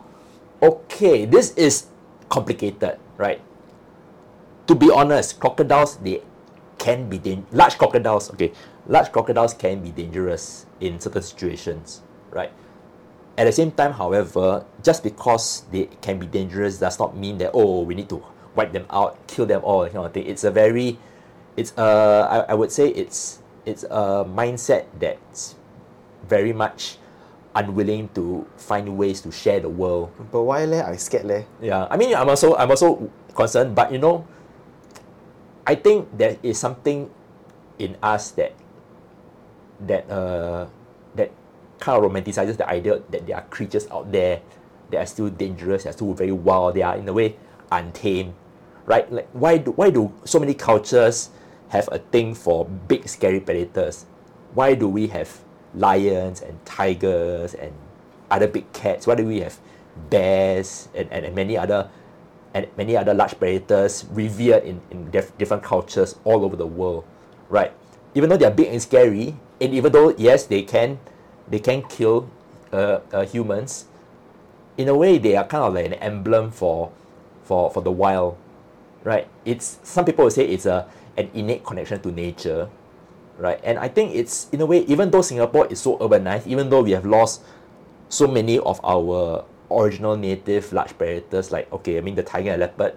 Okay, 0.62 1.24
this 1.24 1.50
is 1.58 1.86
complicated, 2.28 3.00
right? 3.18 3.42
To 4.68 4.76
be 4.76 4.88
honest, 4.88 5.40
crocodiles 5.40 5.96
they 5.96 6.22
can 6.78 7.10
be 7.10 7.18
dan- 7.18 7.44
large 7.50 7.76
crocodiles. 7.76 8.30
Okay, 8.38 8.52
large 8.86 9.10
crocodiles 9.10 9.52
can 9.52 9.82
be 9.82 9.90
dangerous 9.90 10.66
in 10.78 11.00
certain 11.00 11.22
situations, 11.22 12.02
right? 12.30 12.52
At 13.36 13.50
the 13.50 13.52
same 13.52 13.72
time, 13.72 13.94
however, 13.98 14.64
just 14.84 15.02
because 15.02 15.64
they 15.72 15.90
can 16.06 16.20
be 16.20 16.26
dangerous 16.26 16.78
does 16.78 17.00
not 17.00 17.16
mean 17.16 17.38
that 17.38 17.50
oh 17.52 17.82
we 17.82 17.96
need 17.96 18.08
to 18.10 18.22
wipe 18.54 18.70
them 18.70 18.86
out, 18.90 19.26
kill 19.26 19.44
them 19.44 19.62
all, 19.64 19.82
that 19.82 19.92
kind 19.92 20.06
of 20.06 20.14
thing. 20.14 20.26
It's 20.26 20.44
a 20.44 20.52
very, 20.52 21.00
it's 21.56 21.76
uh 21.76 22.46
I, 22.46 22.52
I 22.52 22.54
would 22.54 22.70
say 22.70 22.90
it's 22.94 23.42
it's 23.66 23.82
a 23.84 24.24
mindset 24.24 24.86
that's 24.98 25.56
very 26.26 26.52
much 26.54 26.96
unwilling 27.54 28.08
to 28.14 28.46
find 28.56 28.96
ways 28.96 29.20
to 29.22 29.32
share 29.32 29.58
the 29.60 29.68
world 29.68 30.12
But 30.30 30.42
why 30.42 30.64
leh? 30.64 30.84
I 30.84 30.96
scared 30.96 31.24
leh. 31.24 31.42
yeah, 31.60 31.86
I 31.90 31.96
mean, 31.96 32.14
I'm 32.14 32.28
also 32.28 32.54
I'm 32.54 32.70
also 32.70 33.10
concerned, 33.34 33.74
but 33.74 33.90
you 33.92 33.98
know, 33.98 34.24
I 35.66 35.74
think 35.74 36.08
there 36.16 36.36
is 36.42 36.58
something 36.58 37.10
in 37.78 37.96
us 38.02 38.30
that 38.38 38.52
that 39.80 40.08
uh 40.08 40.66
that 41.16 41.30
kind 41.80 41.98
of 42.02 42.10
romanticizes 42.10 42.56
the 42.56 42.68
idea 42.68 43.00
that 43.10 43.26
there 43.26 43.36
are 43.36 43.44
creatures 43.52 43.86
out 43.90 44.12
there 44.12 44.40
that 44.90 44.98
are 45.02 45.06
still 45.06 45.28
dangerous, 45.28 45.84
they 45.84 45.90
are 45.90 45.92
still 45.92 46.14
very 46.14 46.32
wild, 46.32 46.74
they 46.76 46.82
are 46.82 46.96
in 46.96 47.08
a 47.08 47.12
way 47.12 47.36
untamed, 47.72 48.32
right? 48.86 49.10
Like 49.10 49.28
why 49.32 49.58
do 49.58 49.72
why 49.72 49.90
do 49.90 50.12
so 50.24 50.38
many 50.38 50.54
cultures 50.54 51.30
have 51.70 51.88
a 51.92 51.98
thing 51.98 52.34
for 52.34 52.64
big 52.64 53.08
scary 53.08 53.40
predators? 53.40 54.06
Why 54.54 54.74
do 54.74 54.88
we 54.88 55.08
have 55.08 55.40
lions 55.74 56.40
and 56.40 56.64
tigers 56.64 57.54
and 57.54 57.72
other 58.30 58.46
big 58.46 58.72
cats? 58.72 59.06
Why 59.06 59.14
do 59.14 59.26
we 59.26 59.40
have 59.40 59.58
bears 60.10 60.88
and, 60.94 61.10
and, 61.10 61.24
and 61.24 61.34
many 61.34 61.56
other 61.56 61.90
and 62.54 62.66
many 62.76 62.96
other 62.96 63.12
large 63.12 63.38
predators 63.38 64.06
revered 64.12 64.64
in, 64.64 64.80
in 64.90 65.10
dif- 65.10 65.36
different 65.36 65.62
cultures 65.62 66.16
all 66.24 66.42
over 66.42 66.56
the 66.56 66.66
world, 66.66 67.04
right? 67.50 67.72
Even 68.14 68.30
though 68.30 68.36
they 68.38 68.46
are 68.46 68.50
big 68.50 68.68
and 68.68 68.80
scary, 68.80 69.36
and 69.60 69.74
even 69.74 69.92
though 69.92 70.14
yes 70.16 70.44
they 70.46 70.62
can 70.62 70.98
they 71.48 71.58
can 71.58 71.82
kill 71.82 72.30
uh, 72.72 73.00
uh, 73.12 73.26
humans, 73.26 73.86
in 74.78 74.88
a 74.88 74.96
way 74.96 75.18
they 75.18 75.36
are 75.36 75.44
kind 75.44 75.64
of 75.64 75.74
like 75.74 75.86
an 75.86 75.94
emblem 75.94 76.50
for 76.50 76.90
for 77.44 77.70
for 77.70 77.82
the 77.82 77.92
wild, 77.92 78.38
right? 79.06 79.30
It's 79.46 79.78
some 79.86 80.04
people 80.04 80.26
will 80.26 80.34
say 80.34 80.44
it's 80.44 80.66
a 80.66 80.90
an 81.16 81.30
innate 81.32 81.64
connection 81.64 82.02
to 82.02 82.10
nature, 82.10 82.68
right? 83.38 83.62
And 83.62 83.78
I 83.78 83.86
think 83.86 84.12
it's 84.18 84.50
in 84.50 84.60
a 84.60 84.66
way 84.66 84.82
even 84.90 85.14
though 85.14 85.22
Singapore 85.22 85.70
is 85.70 85.80
so 85.80 85.96
urbanized, 85.98 86.46
even 86.50 86.68
though 86.68 86.82
we 86.82 86.90
have 86.90 87.06
lost 87.06 87.46
so 88.10 88.26
many 88.26 88.58
of 88.58 88.82
our 88.82 89.46
original 89.70 90.16
native 90.16 90.72
large 90.72 90.96
predators 90.98 91.50
like 91.50 91.70
okay 91.72 91.98
I 91.98 92.00
mean 92.00 92.14
the 92.14 92.22
tiger 92.22 92.50
and 92.50 92.60
leopard 92.60 92.94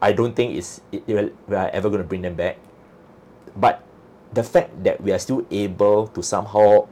I 0.00 0.12
don't 0.12 0.34
think 0.34 0.56
it's 0.56 0.80
it, 0.90 1.04
it 1.06 1.34
we 1.46 1.56
are 1.56 1.68
ever 1.68 1.90
going 1.90 2.00
to 2.00 2.08
bring 2.08 2.22
them 2.22 2.34
back 2.34 2.56
but 3.54 3.84
the 4.32 4.42
fact 4.42 4.72
that 4.84 5.02
we 5.02 5.12
are 5.12 5.18
still 5.18 5.44
able 5.50 6.08
to 6.08 6.22
somehow 6.22 6.88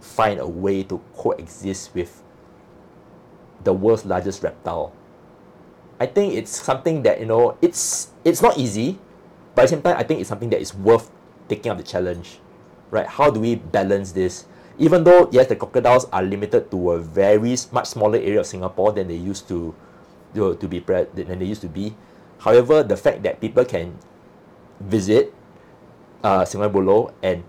find 0.00 0.40
a 0.40 0.48
way 0.48 0.82
to 0.82 1.00
coexist 1.16 1.94
with 1.94 2.22
the 3.62 3.72
world's 3.72 4.04
largest 4.04 4.42
reptile 4.42 4.92
I 6.04 6.06
think 6.12 6.36
it's 6.36 6.52
something 6.52 7.00
that 7.08 7.16
you 7.16 7.24
know 7.24 7.56
it's 7.64 8.12
it's 8.28 8.44
not 8.44 8.60
easy 8.60 9.00
but 9.56 9.64
at 9.64 9.64
the 9.64 9.72
same 9.72 9.82
time 9.82 9.96
I 9.96 10.04
think 10.04 10.20
it's 10.20 10.28
something 10.28 10.52
that 10.52 10.60
is 10.60 10.76
worth 10.76 11.08
taking 11.48 11.72
up 11.72 11.80
the 11.80 11.88
challenge 11.88 12.44
right? 12.92 13.08
How 13.08 13.32
do 13.32 13.40
we 13.40 13.56
balance 13.56 14.12
this? 14.12 14.44
Even 14.76 15.00
though 15.00 15.32
yes 15.32 15.48
the 15.48 15.56
crocodiles 15.56 16.04
are 16.12 16.20
limited 16.20 16.68
to 16.68 16.78
a 16.92 16.98
very 17.00 17.56
much 17.72 17.88
smaller 17.88 18.20
area 18.20 18.44
of 18.44 18.46
Singapore 18.46 18.92
than 18.92 19.08
they 19.08 19.16
used 19.16 19.48
to 19.48 19.72
to, 20.36 20.60
to 20.60 20.66
be 20.68 20.84
than 20.84 21.38
they 21.40 21.48
used 21.48 21.64
to 21.64 21.72
be. 21.72 21.96
However 22.44 22.84
the 22.84 23.00
fact 23.00 23.24
that 23.24 23.40
people 23.40 23.64
can 23.64 23.96
visit 24.76 25.32
uh, 26.20 26.44
Sungai 26.44 26.68
Buloh 26.68 27.16
and 27.24 27.48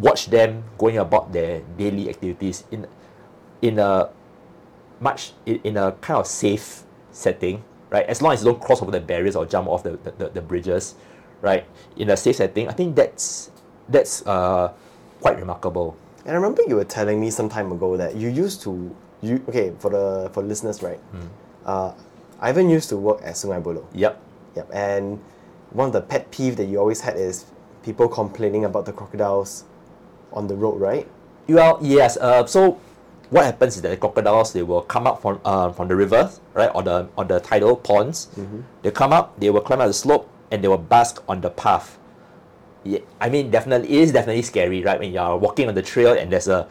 watch 0.00 0.32
them 0.32 0.64
going 0.80 0.96
about 0.96 1.36
their 1.36 1.60
daily 1.76 2.08
activities 2.08 2.64
in 2.72 2.88
in 3.60 3.76
a 3.76 4.08
much 4.96 5.36
in, 5.44 5.60
in 5.60 5.74
a 5.76 5.92
kind 6.00 6.24
of 6.24 6.26
safe 6.26 6.85
setting, 7.16 7.64
right? 7.90 8.06
As 8.06 8.20
long 8.20 8.32
as 8.32 8.44
you 8.44 8.52
don't 8.52 8.60
cross 8.60 8.82
over 8.82 8.90
the 8.92 9.00
barriers 9.00 9.34
or 9.34 9.46
jump 9.46 9.68
off 9.68 9.82
the, 9.82 9.96
the, 10.18 10.28
the, 10.28 10.42
bridges, 10.42 10.94
right? 11.40 11.64
In 11.96 12.10
a 12.10 12.16
safe 12.16 12.36
setting, 12.36 12.68
I 12.68 12.72
think 12.72 12.94
that's 12.94 13.50
that's 13.88 14.26
uh, 14.26 14.72
quite 15.20 15.38
remarkable. 15.38 15.96
And 16.24 16.32
I 16.32 16.34
remember 16.34 16.62
you 16.68 16.76
were 16.76 16.84
telling 16.84 17.20
me 17.20 17.30
some 17.30 17.48
time 17.48 17.72
ago 17.72 17.96
that 17.96 18.16
you 18.16 18.28
used 18.28 18.60
to 18.62 18.94
you 19.22 19.42
okay 19.48 19.72
for 19.78 19.90
the 19.90 20.30
for 20.34 20.42
listeners 20.42 20.82
right. 20.82 21.00
Uh, 21.64 21.92
Ivan 22.40 22.68
used 22.68 22.90
to 22.90 22.96
work 22.96 23.20
at 23.24 23.34
Sungai 23.34 23.62
Buloh. 23.62 23.86
Yep. 23.94 24.20
Yep. 24.56 24.70
And 24.72 25.18
one 25.70 25.88
of 25.88 25.92
the 25.92 26.02
pet 26.02 26.30
peeve 26.30 26.56
that 26.56 26.66
you 26.66 26.78
always 26.78 27.00
had 27.00 27.16
is 27.16 27.46
people 27.82 28.08
complaining 28.08 28.64
about 28.64 28.84
the 28.84 28.92
crocodiles 28.92 29.64
on 30.32 30.46
the 30.46 30.54
road, 30.54 30.78
right? 30.80 31.08
Well, 31.48 31.78
yes. 31.80 32.16
Uh, 32.16 32.44
so 32.46 32.78
what 33.30 33.44
happens 33.44 33.76
is 33.76 33.82
that 33.82 33.88
the 33.90 33.96
crocodiles 33.96 34.52
they 34.52 34.62
will 34.62 34.82
come 34.82 35.06
up 35.06 35.20
from 35.22 35.40
uh, 35.44 35.72
from 35.72 35.88
the 35.88 35.96
rivers, 35.96 36.40
right, 36.54 36.70
or 36.74 36.82
the 36.82 37.08
on 37.16 37.26
the 37.28 37.40
tidal 37.40 37.76
ponds. 37.76 38.28
They 38.82 38.90
come 38.90 39.12
up, 39.12 39.38
they 39.40 39.50
will 39.50 39.60
climb 39.62 39.80
up 39.80 39.88
the 39.88 39.94
slope, 39.94 40.28
and 40.50 40.62
they 40.62 40.68
will 40.68 40.78
bask 40.78 41.22
on 41.28 41.40
the 41.40 41.50
path. 41.50 41.98
Yeah, 42.84 43.00
I 43.20 43.28
mean, 43.28 43.50
definitely, 43.50 43.88
it 43.88 44.00
is 44.02 44.12
definitely 44.12 44.42
scary, 44.42 44.82
right? 44.82 44.98
When 45.00 45.12
you 45.12 45.18
are 45.18 45.36
walking 45.36 45.68
on 45.68 45.74
the 45.74 45.82
trail 45.82 46.14
and 46.14 46.30
there's 46.30 46.46
a 46.46 46.68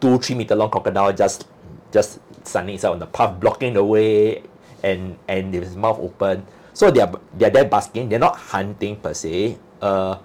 two, 0.00 0.18
three 0.18 0.36
meter 0.36 0.54
long 0.54 0.70
crocodile 0.70 1.12
just 1.12 1.46
just 1.90 2.20
standing 2.44 2.74
inside 2.74 2.90
on 2.90 2.98
the 3.00 3.06
path, 3.10 3.40
blocking 3.40 3.74
the 3.74 3.82
way, 3.84 4.42
and 4.82 5.18
and 5.28 5.52
with 5.52 5.64
his 5.64 5.76
mouth 5.76 5.98
open. 5.98 6.46
So 6.72 6.90
they 6.90 7.00
are 7.00 7.10
they 7.36 7.46
are 7.46 7.50
there 7.50 7.64
basking. 7.64 8.08
They're 8.08 8.22
not 8.22 8.36
hunting 8.36 8.96
per 8.96 9.12
se. 9.12 9.58
Uh, 9.82 10.18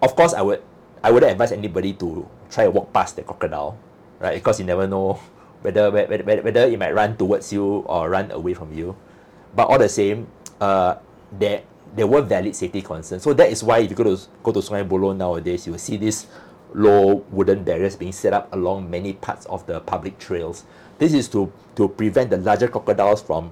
of 0.00 0.16
course, 0.16 0.32
I 0.32 0.40
would 0.40 0.62
I 1.04 1.10
wouldn't 1.12 1.30
advise 1.30 1.52
anybody 1.52 1.92
to 2.00 2.26
try 2.50 2.64
to 2.64 2.70
walk 2.70 2.92
past 2.92 3.16
the 3.16 3.22
crocodile, 3.22 3.76
right? 4.20 4.34
Because 4.34 4.58
you 4.60 4.66
never 4.66 4.86
know 4.86 5.18
whether 5.62 5.90
whether, 5.90 6.22
whether 6.22 6.42
whether 6.42 6.64
it 6.66 6.78
might 6.78 6.94
run 6.94 7.16
towards 7.16 7.52
you 7.52 7.84
or 7.86 8.10
run 8.10 8.30
away 8.30 8.54
from 8.54 8.72
you. 8.72 8.96
But 9.54 9.68
all 9.68 9.78
the 9.78 9.88
same, 9.88 10.26
uh, 10.60 10.96
there 11.32 11.62
there 11.94 12.06
were 12.06 12.22
valid 12.22 12.54
safety 12.54 12.82
concerns. 12.82 13.22
So 13.22 13.32
that 13.34 13.50
is 13.50 13.64
why 13.64 13.78
if 13.80 13.90
you 13.90 13.96
go 13.96 14.04
to 14.04 14.20
go 14.42 14.52
to 14.52 14.60
Sungai 14.60 14.86
Buloh 14.86 15.16
nowadays, 15.16 15.66
you 15.66 15.72
will 15.72 15.80
see 15.82 15.96
these 15.96 16.26
low 16.74 17.24
wooden 17.30 17.64
barriers 17.64 17.96
being 17.96 18.12
set 18.12 18.32
up 18.32 18.52
along 18.52 18.90
many 18.90 19.14
parts 19.14 19.46
of 19.46 19.66
the 19.66 19.80
public 19.80 20.18
trails. 20.18 20.64
This 20.98 21.12
is 21.12 21.28
to 21.30 21.52
to 21.76 21.88
prevent 21.88 22.30
the 22.30 22.36
larger 22.38 22.68
crocodiles 22.68 23.22
from 23.22 23.50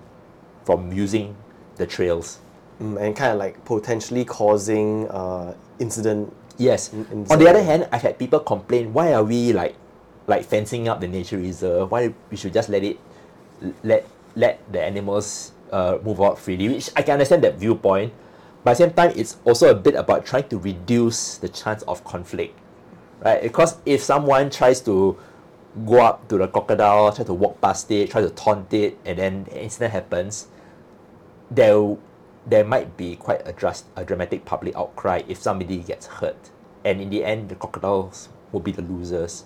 from 0.64 0.92
using 0.92 1.36
the 1.76 1.86
trails. 1.86 2.38
Mm, 2.80 3.00
and 3.00 3.16
kind 3.16 3.32
of 3.32 3.38
like 3.38 3.64
potentially 3.64 4.24
causing 4.24 5.08
uh, 5.08 5.54
incident. 5.78 6.34
Yes. 6.58 6.92
In- 6.92 7.06
in 7.12 7.26
On 7.30 7.38
the 7.38 7.48
other 7.48 7.62
hand, 7.62 7.88
I've 7.92 8.02
had 8.02 8.18
people 8.18 8.40
complain, 8.40 8.92
why 8.92 9.12
are 9.14 9.22
we 9.24 9.52
like 9.52 9.74
like 10.26 10.44
fencing 10.44 10.88
up 10.88 11.00
the 11.00 11.08
nature 11.08 11.38
reserve? 11.38 11.90
Why 11.90 12.14
we 12.30 12.36
should 12.36 12.52
just 12.52 12.68
let 12.68 12.82
it 12.82 12.98
let 13.82 14.06
let 14.36 14.60
the 14.72 14.82
animals 14.82 15.52
uh, 15.72 15.98
move 16.02 16.20
out 16.20 16.38
freely? 16.38 16.68
Which 16.68 16.90
I 16.96 17.02
can 17.02 17.14
understand 17.14 17.44
that 17.44 17.56
viewpoint, 17.56 18.12
but 18.64 18.72
at 18.72 18.78
the 18.78 18.84
same 18.84 18.94
time, 18.94 19.12
it's 19.16 19.36
also 19.44 19.70
a 19.70 19.74
bit 19.74 19.94
about 19.94 20.26
trying 20.26 20.48
to 20.48 20.58
reduce 20.58 21.38
the 21.38 21.48
chance 21.48 21.82
of 21.84 22.04
conflict, 22.04 22.58
right? 23.20 23.42
Because 23.42 23.76
if 23.84 24.02
someone 24.02 24.50
tries 24.50 24.80
to 24.82 25.16
go 25.86 26.00
up 26.00 26.28
to 26.28 26.38
the 26.38 26.46
crocodile, 26.46 27.12
try 27.12 27.24
to 27.24 27.34
walk 27.34 27.60
past 27.60 27.90
it, 27.90 28.10
try 28.10 28.20
to 28.20 28.30
taunt 28.30 28.72
it, 28.72 28.96
and 29.04 29.18
then 29.18 29.46
incident 29.52 29.92
happens, 29.92 30.46
there 31.50 31.96
there 32.46 32.64
might 32.64 32.96
be 32.96 33.16
quite 33.16 33.40
a, 33.46 33.52
dras- 33.52 33.84
a 33.96 34.04
dramatic 34.04 34.44
public 34.44 34.76
outcry 34.76 35.22
if 35.28 35.38
somebody 35.38 35.78
gets 35.78 36.06
hurt, 36.06 36.50
and 36.84 37.00
in 37.00 37.10
the 37.10 37.24
end, 37.24 37.48
the 37.48 37.54
crocodiles 37.54 38.28
will 38.52 38.60
be 38.60 38.72
the 38.72 38.82
losers. 38.82 39.44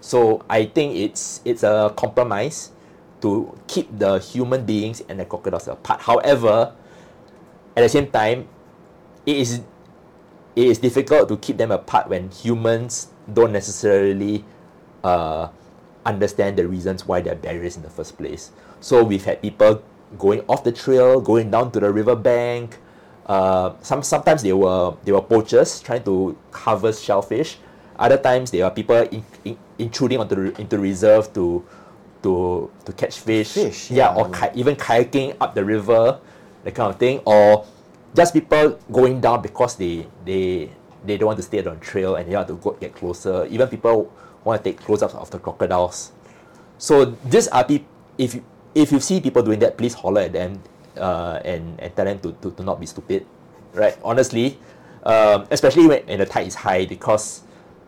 So 0.00 0.44
I 0.48 0.66
think 0.66 0.96
it's 0.96 1.40
it's 1.44 1.62
a 1.62 1.92
compromise 1.96 2.70
to 3.20 3.56
keep 3.66 3.90
the 3.98 4.18
human 4.18 4.64
beings 4.64 5.02
and 5.08 5.18
the 5.18 5.24
crocodiles 5.24 5.66
apart. 5.68 6.00
However, 6.02 6.74
at 7.76 7.82
the 7.82 7.88
same 7.88 8.06
time, 8.10 8.48
it 9.26 9.36
is 9.36 9.60
it 10.56 10.66
is 10.66 10.78
difficult 10.78 11.28
to 11.28 11.36
keep 11.36 11.56
them 11.56 11.70
apart 11.70 12.08
when 12.08 12.30
humans 12.30 13.08
don't 13.32 13.52
necessarily 13.52 14.44
uh, 15.04 15.48
understand 16.04 16.56
the 16.56 16.66
reasons 16.66 17.06
why 17.06 17.20
there 17.20 17.34
are 17.34 17.36
barriers 17.36 17.76
in 17.76 17.82
the 17.82 17.90
first 17.90 18.16
place. 18.16 18.50
So 18.80 19.04
we've 19.04 19.24
had 19.24 19.42
people 19.42 19.82
going 20.18 20.42
off 20.48 20.64
the 20.64 20.72
trail, 20.72 21.20
going 21.20 21.50
down 21.50 21.70
to 21.72 21.80
the 21.80 21.92
riverbank. 21.92 22.78
Uh, 23.26 23.74
some 23.82 24.02
sometimes 24.02 24.42
they 24.42 24.52
were 24.52 24.96
they 25.04 25.12
were 25.12 25.22
poachers 25.22 25.80
trying 25.80 26.02
to 26.04 26.36
harvest 26.52 27.04
shellfish. 27.04 27.58
Other 27.98 28.16
times 28.16 28.50
there 28.50 28.64
are 28.64 28.70
people 28.70 28.96
in, 28.96 29.24
in, 29.44 29.58
intruding 29.78 30.20
onto 30.20 30.34
the, 30.34 30.60
into 30.60 30.76
the 30.76 30.78
reserve 30.78 31.32
to 31.34 31.64
to 32.22 32.70
to 32.84 32.92
catch 32.92 33.18
fish. 33.18 33.52
Fish, 33.52 33.90
yeah, 33.90 34.14
yeah. 34.14 34.14
or 34.14 34.30
ki- 34.30 34.54
even 34.54 34.76
kayaking 34.76 35.36
up 35.40 35.54
the 35.54 35.64
river, 35.64 36.20
that 36.64 36.74
kind 36.74 36.90
of 36.90 36.98
thing, 36.98 37.20
or 37.24 37.66
just 38.14 38.32
people 38.34 38.78
going 38.90 39.20
down 39.20 39.42
because 39.42 39.76
they 39.76 40.06
they 40.24 40.70
they 41.04 41.16
don't 41.16 41.26
want 41.26 41.38
to 41.38 41.42
stay 41.42 41.62
on 41.64 41.78
trail 41.80 42.16
and 42.16 42.30
they 42.30 42.34
want 42.34 42.48
to 42.48 42.54
go 42.54 42.72
get 42.72 42.94
closer. 42.94 43.46
Even 43.46 43.68
people 43.68 44.12
want 44.44 44.62
to 44.62 44.70
take 44.70 44.78
close-ups 44.80 45.14
of 45.14 45.30
the 45.30 45.38
crocodiles. 45.38 46.12
So 46.78 47.04
these 47.26 47.48
are 47.48 47.64
people. 47.64 47.86
If 48.18 48.34
you, 48.34 48.44
if 48.74 48.90
you 48.90 48.98
see 49.00 49.20
people 49.20 49.42
doing 49.42 49.58
that, 49.60 49.78
please 49.78 49.94
holler 49.94 50.22
at 50.22 50.32
them 50.32 50.62
uh, 50.96 51.40
and 51.44 51.78
and 51.80 51.94
tell 51.94 52.04
them 52.04 52.18
to, 52.20 52.32
to, 52.42 52.50
to 52.50 52.62
not 52.62 52.80
be 52.80 52.86
stupid, 52.86 53.26
right? 53.74 53.96
Honestly, 54.02 54.58
um, 55.04 55.46
especially 55.50 55.86
when, 55.86 56.02
when 56.06 56.18
the 56.18 56.26
tide 56.26 56.46
is 56.46 56.54
high 56.54 56.84
because 56.86 57.42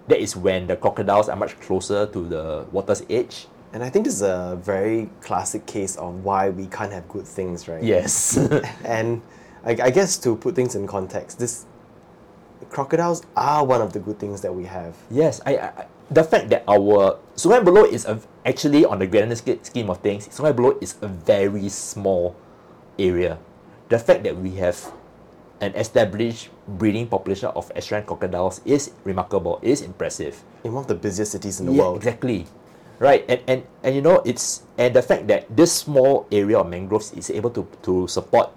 that 0.08 0.18
is 0.18 0.36
when 0.36 0.66
the 0.66 0.76
crocodiles 0.76 1.28
are 1.28 1.36
much 1.36 1.58
closer 1.60 2.06
to 2.06 2.28
the 2.28 2.66
water's 2.72 3.02
edge. 3.08 3.46
And 3.72 3.84
I 3.84 3.90
think 3.90 4.04
this 4.04 4.14
is 4.14 4.22
a 4.22 4.58
very 4.60 5.08
classic 5.20 5.66
case 5.66 5.96
of 5.96 6.24
why 6.24 6.50
we 6.50 6.66
can't 6.66 6.92
have 6.92 7.08
good 7.08 7.26
things, 7.26 7.68
right? 7.68 7.82
Yes. 7.82 8.36
And 8.84 9.22
I, 9.64 9.76
I 9.82 9.90
guess 9.90 10.18
to 10.18 10.34
put 10.36 10.54
things 10.54 10.74
in 10.74 10.86
context, 10.86 11.38
this 11.38 11.66
crocodiles 12.70 13.22
are 13.36 13.64
one 13.64 13.80
of 13.80 13.92
the 13.92 14.00
good 14.00 14.18
things 14.18 14.40
that 14.42 14.54
we 14.54 14.64
have. 14.64 14.96
Yes, 15.10 15.40
I, 15.46 15.56
I 15.58 15.86
the 16.10 16.24
fact 16.24 16.50
that 16.50 16.64
our 16.66 17.18
Sungai 17.36 17.62
Buloh 17.62 17.86
is 17.86 18.04
a, 18.04 18.18
actually 18.44 18.84
on 18.84 18.98
the 18.98 19.06
grander 19.06 19.36
scheme 19.36 19.88
of 19.88 19.98
things, 19.98 20.26
Sungai 20.28 20.52
Buloh 20.52 20.82
is 20.82 20.96
a 21.00 21.08
very 21.08 21.68
small 21.68 22.34
area. 22.98 23.38
The 23.88 23.98
fact 23.98 24.24
that 24.24 24.36
we 24.36 24.58
have 24.58 24.92
an 25.60 25.74
established 25.74 26.50
breeding 26.78 27.06
population 27.06 27.50
of 27.56 27.72
estuarine 27.74 28.06
crocodiles 28.06 28.60
is 28.64 28.92
remarkable. 29.04 29.58
It 29.62 29.70
is 29.70 29.80
impressive. 29.82 30.42
In 30.64 30.72
one 30.72 30.84
of 30.84 30.88
the 30.88 30.94
busiest 30.94 31.32
cities 31.32 31.60
in 31.60 31.66
the 31.66 31.72
yeah, 31.72 31.82
world. 31.82 31.96
exactly. 31.98 32.46
Right, 33.00 33.24
and, 33.32 33.40
and 33.48 33.60
and 33.82 33.96
you 33.96 34.04
know 34.04 34.20
it's 34.28 34.60
and 34.76 34.92
the 34.92 35.00
fact 35.00 35.24
that 35.32 35.48
this 35.48 35.72
small 35.72 36.28
area 36.28 36.60
of 36.60 36.68
mangroves 36.68 37.16
is 37.16 37.32
able 37.32 37.48
to 37.56 37.64
to 37.80 38.04
support 38.04 38.52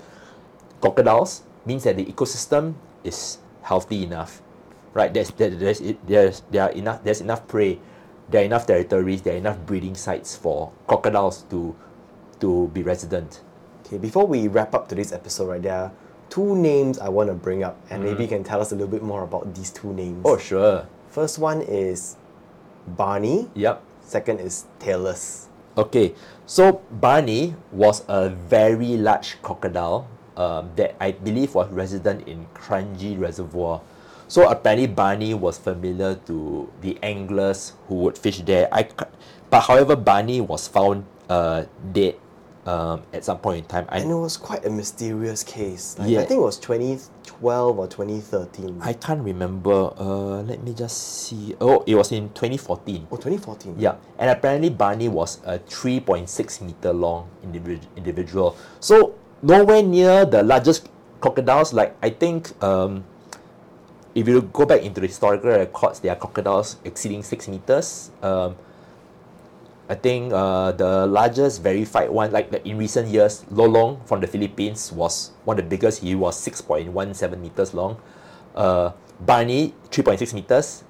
crocodiles 0.83 1.47
means 1.63 1.87
that 1.87 1.95
the 1.95 2.03
ecosystem 2.03 2.75
is 3.07 3.39
healthy 3.63 4.03
enough, 4.03 4.43
right? 4.91 5.13
There's 5.13 5.31
there, 5.31 5.47
there's 5.49 5.79
there's 6.03 6.43
there 6.51 6.67
are 6.67 6.71
enough 6.75 7.07
there's 7.07 7.23
enough 7.23 7.47
prey, 7.47 7.79
there 8.27 8.43
are 8.43 8.45
enough 8.45 8.67
territories, 8.67 9.23
there 9.23 9.35
are 9.35 9.39
enough 9.39 9.63
breeding 9.63 9.95
sites 9.95 10.35
for 10.35 10.75
crocodiles 10.91 11.47
to 11.47 11.71
to 12.43 12.67
be 12.75 12.83
resident. 12.83 13.39
Okay, 13.87 13.95
before 13.97 14.27
we 14.27 14.51
wrap 14.51 14.75
up 14.75 14.91
today's 14.91 15.15
episode, 15.15 15.55
right, 15.55 15.63
there 15.63 15.87
are 15.87 15.91
two 16.33 16.57
names 16.57 16.97
I 16.97 17.13
want 17.13 17.29
to 17.29 17.37
bring 17.37 17.61
up, 17.61 17.77
and 17.93 18.01
maybe 18.01 18.25
you 18.25 18.27
can 18.27 18.41
tell 18.41 18.57
us 18.57 18.73
a 18.73 18.75
little 18.75 18.89
bit 18.89 19.05
more 19.05 19.21
about 19.21 19.53
these 19.53 19.69
two 19.69 19.93
names. 19.93 20.25
Mm-hmm. 20.25 20.33
Oh 20.33 20.37
sure, 20.41 20.89
First 21.13 21.37
one 21.37 21.61
is 21.61 22.17
Barney, 22.97 23.53
yep. 23.53 23.85
second 24.01 24.41
is 24.41 24.65
Tailless. 24.81 25.45
Okay, 25.77 26.17
so 26.49 26.81
Barney 26.89 27.53
was 27.69 28.01
a 28.09 28.33
very 28.33 28.97
large 28.97 29.37
crocodile 29.45 30.09
um, 30.35 30.73
that 30.75 30.97
I 30.97 31.13
believe 31.13 31.53
was 31.53 31.69
resident 31.69 32.27
in 32.27 32.49
Kranji 32.57 33.13
Reservoir. 33.13 33.85
So 34.25 34.49
apparently 34.49 34.87
Barney 34.89 35.37
was 35.37 35.61
familiar 35.61 36.17
to 36.25 36.65
the 36.81 36.97
anglers 37.03 37.73
who 37.85 38.09
would 38.09 38.17
fish 38.17 38.41
there. 38.41 38.67
I, 38.73 38.89
but 39.51 39.61
however, 39.61 39.95
Barney 39.95 40.41
was 40.41 40.67
found 40.67 41.05
uh, 41.29 41.65
dead 41.93 42.17
um, 42.65 43.01
at 43.11 43.23
some 43.25 43.37
point 43.39 43.57
in 43.59 43.65
time. 43.65 43.85
I, 43.89 43.99
And 43.99 44.11
it 44.11 44.15
was 44.15 44.37
quite 44.37 44.65
a 44.65 44.69
mysterious 44.69 45.43
case. 45.43 45.97
Like, 45.99 46.09
Yeah. 46.09 46.21
I 46.21 46.25
think 46.25 46.39
it 46.39 46.43
was 46.43 46.57
2012 46.59 47.77
or 47.79 47.87
2013. 47.87 48.79
I 48.81 48.93
can't 48.93 49.21
remember. 49.21 49.91
Uh, 49.99 50.41
let 50.43 50.63
me 50.63 50.73
just 50.73 50.97
see. 51.27 51.55
Oh, 51.59 51.83
it 51.85 51.95
was 51.95 52.11
in 52.11 52.29
2014. 52.29 53.07
oh, 53.11 53.17
2014. 53.17 53.75
Yeah, 53.77 53.95
and 54.17 54.29
apparently 54.29 54.69
Barney 54.69 55.09
was 55.09 55.39
a 55.45 55.59
3.6 55.59 56.61
meter 56.61 56.93
long 56.93 57.29
individ- 57.45 57.87
individual. 57.95 58.55
So 58.79 59.15
nowhere 59.41 59.83
near 59.83 60.25
the 60.25 60.43
largest 60.43 60.87
crocodiles. 61.19 61.73
Like 61.73 61.95
I 62.01 62.09
think, 62.11 62.51
um, 62.63 63.03
if 64.15 64.27
you 64.27 64.41
go 64.41 64.65
back 64.65 64.81
into 64.83 65.01
the 65.01 65.07
historical 65.07 65.49
records, 65.49 65.99
there 65.99 66.11
are 66.13 66.15
crocodiles 66.15 66.77
exceeding 66.85 67.23
six 67.23 67.47
meters. 67.47 68.11
Um, 68.21 68.55
I 69.89 69.95
think 69.95 70.31
uh, 70.31 70.71
the 70.71 71.05
largest 71.05 71.61
verified 71.61 72.09
one, 72.09 72.31
like 72.31 72.51
in 72.65 72.77
recent 72.77 73.09
years, 73.09 73.43
Lolong 73.51 73.99
from 74.07 74.21
the 74.21 74.27
Philippines 74.27 74.91
was 74.91 75.31
one 75.43 75.59
of 75.59 75.65
the 75.65 75.69
biggest. 75.69 76.01
He 76.01 76.15
was 76.15 76.39
6.17 76.39 76.87
meters 77.39 77.73
long. 77.73 77.97
Uh, 78.55 78.91
Barney, 79.19 79.73
3.6 79.91 80.33
meters. 80.33 80.83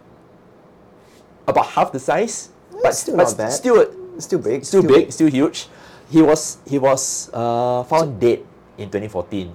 About 1.47 1.65
half 1.67 1.91
the 1.91 1.99
size, 1.99 2.49
but 2.81 2.93
still 2.95 3.17
but 3.17 3.27
not 3.27 3.37
bad. 3.37 3.51
Still, 3.51 3.83
Still 4.19 4.39
big. 4.39 4.63
still 4.63 4.83
big, 4.83 5.11
still 5.11 5.27
huge. 5.27 5.67
He 6.09 6.21
was 6.21 6.57
he 6.69 6.77
was 6.77 7.29
uh, 7.33 7.83
found 7.83 8.19
dead 8.21 8.45
in 8.77 8.87
2014. 8.87 9.51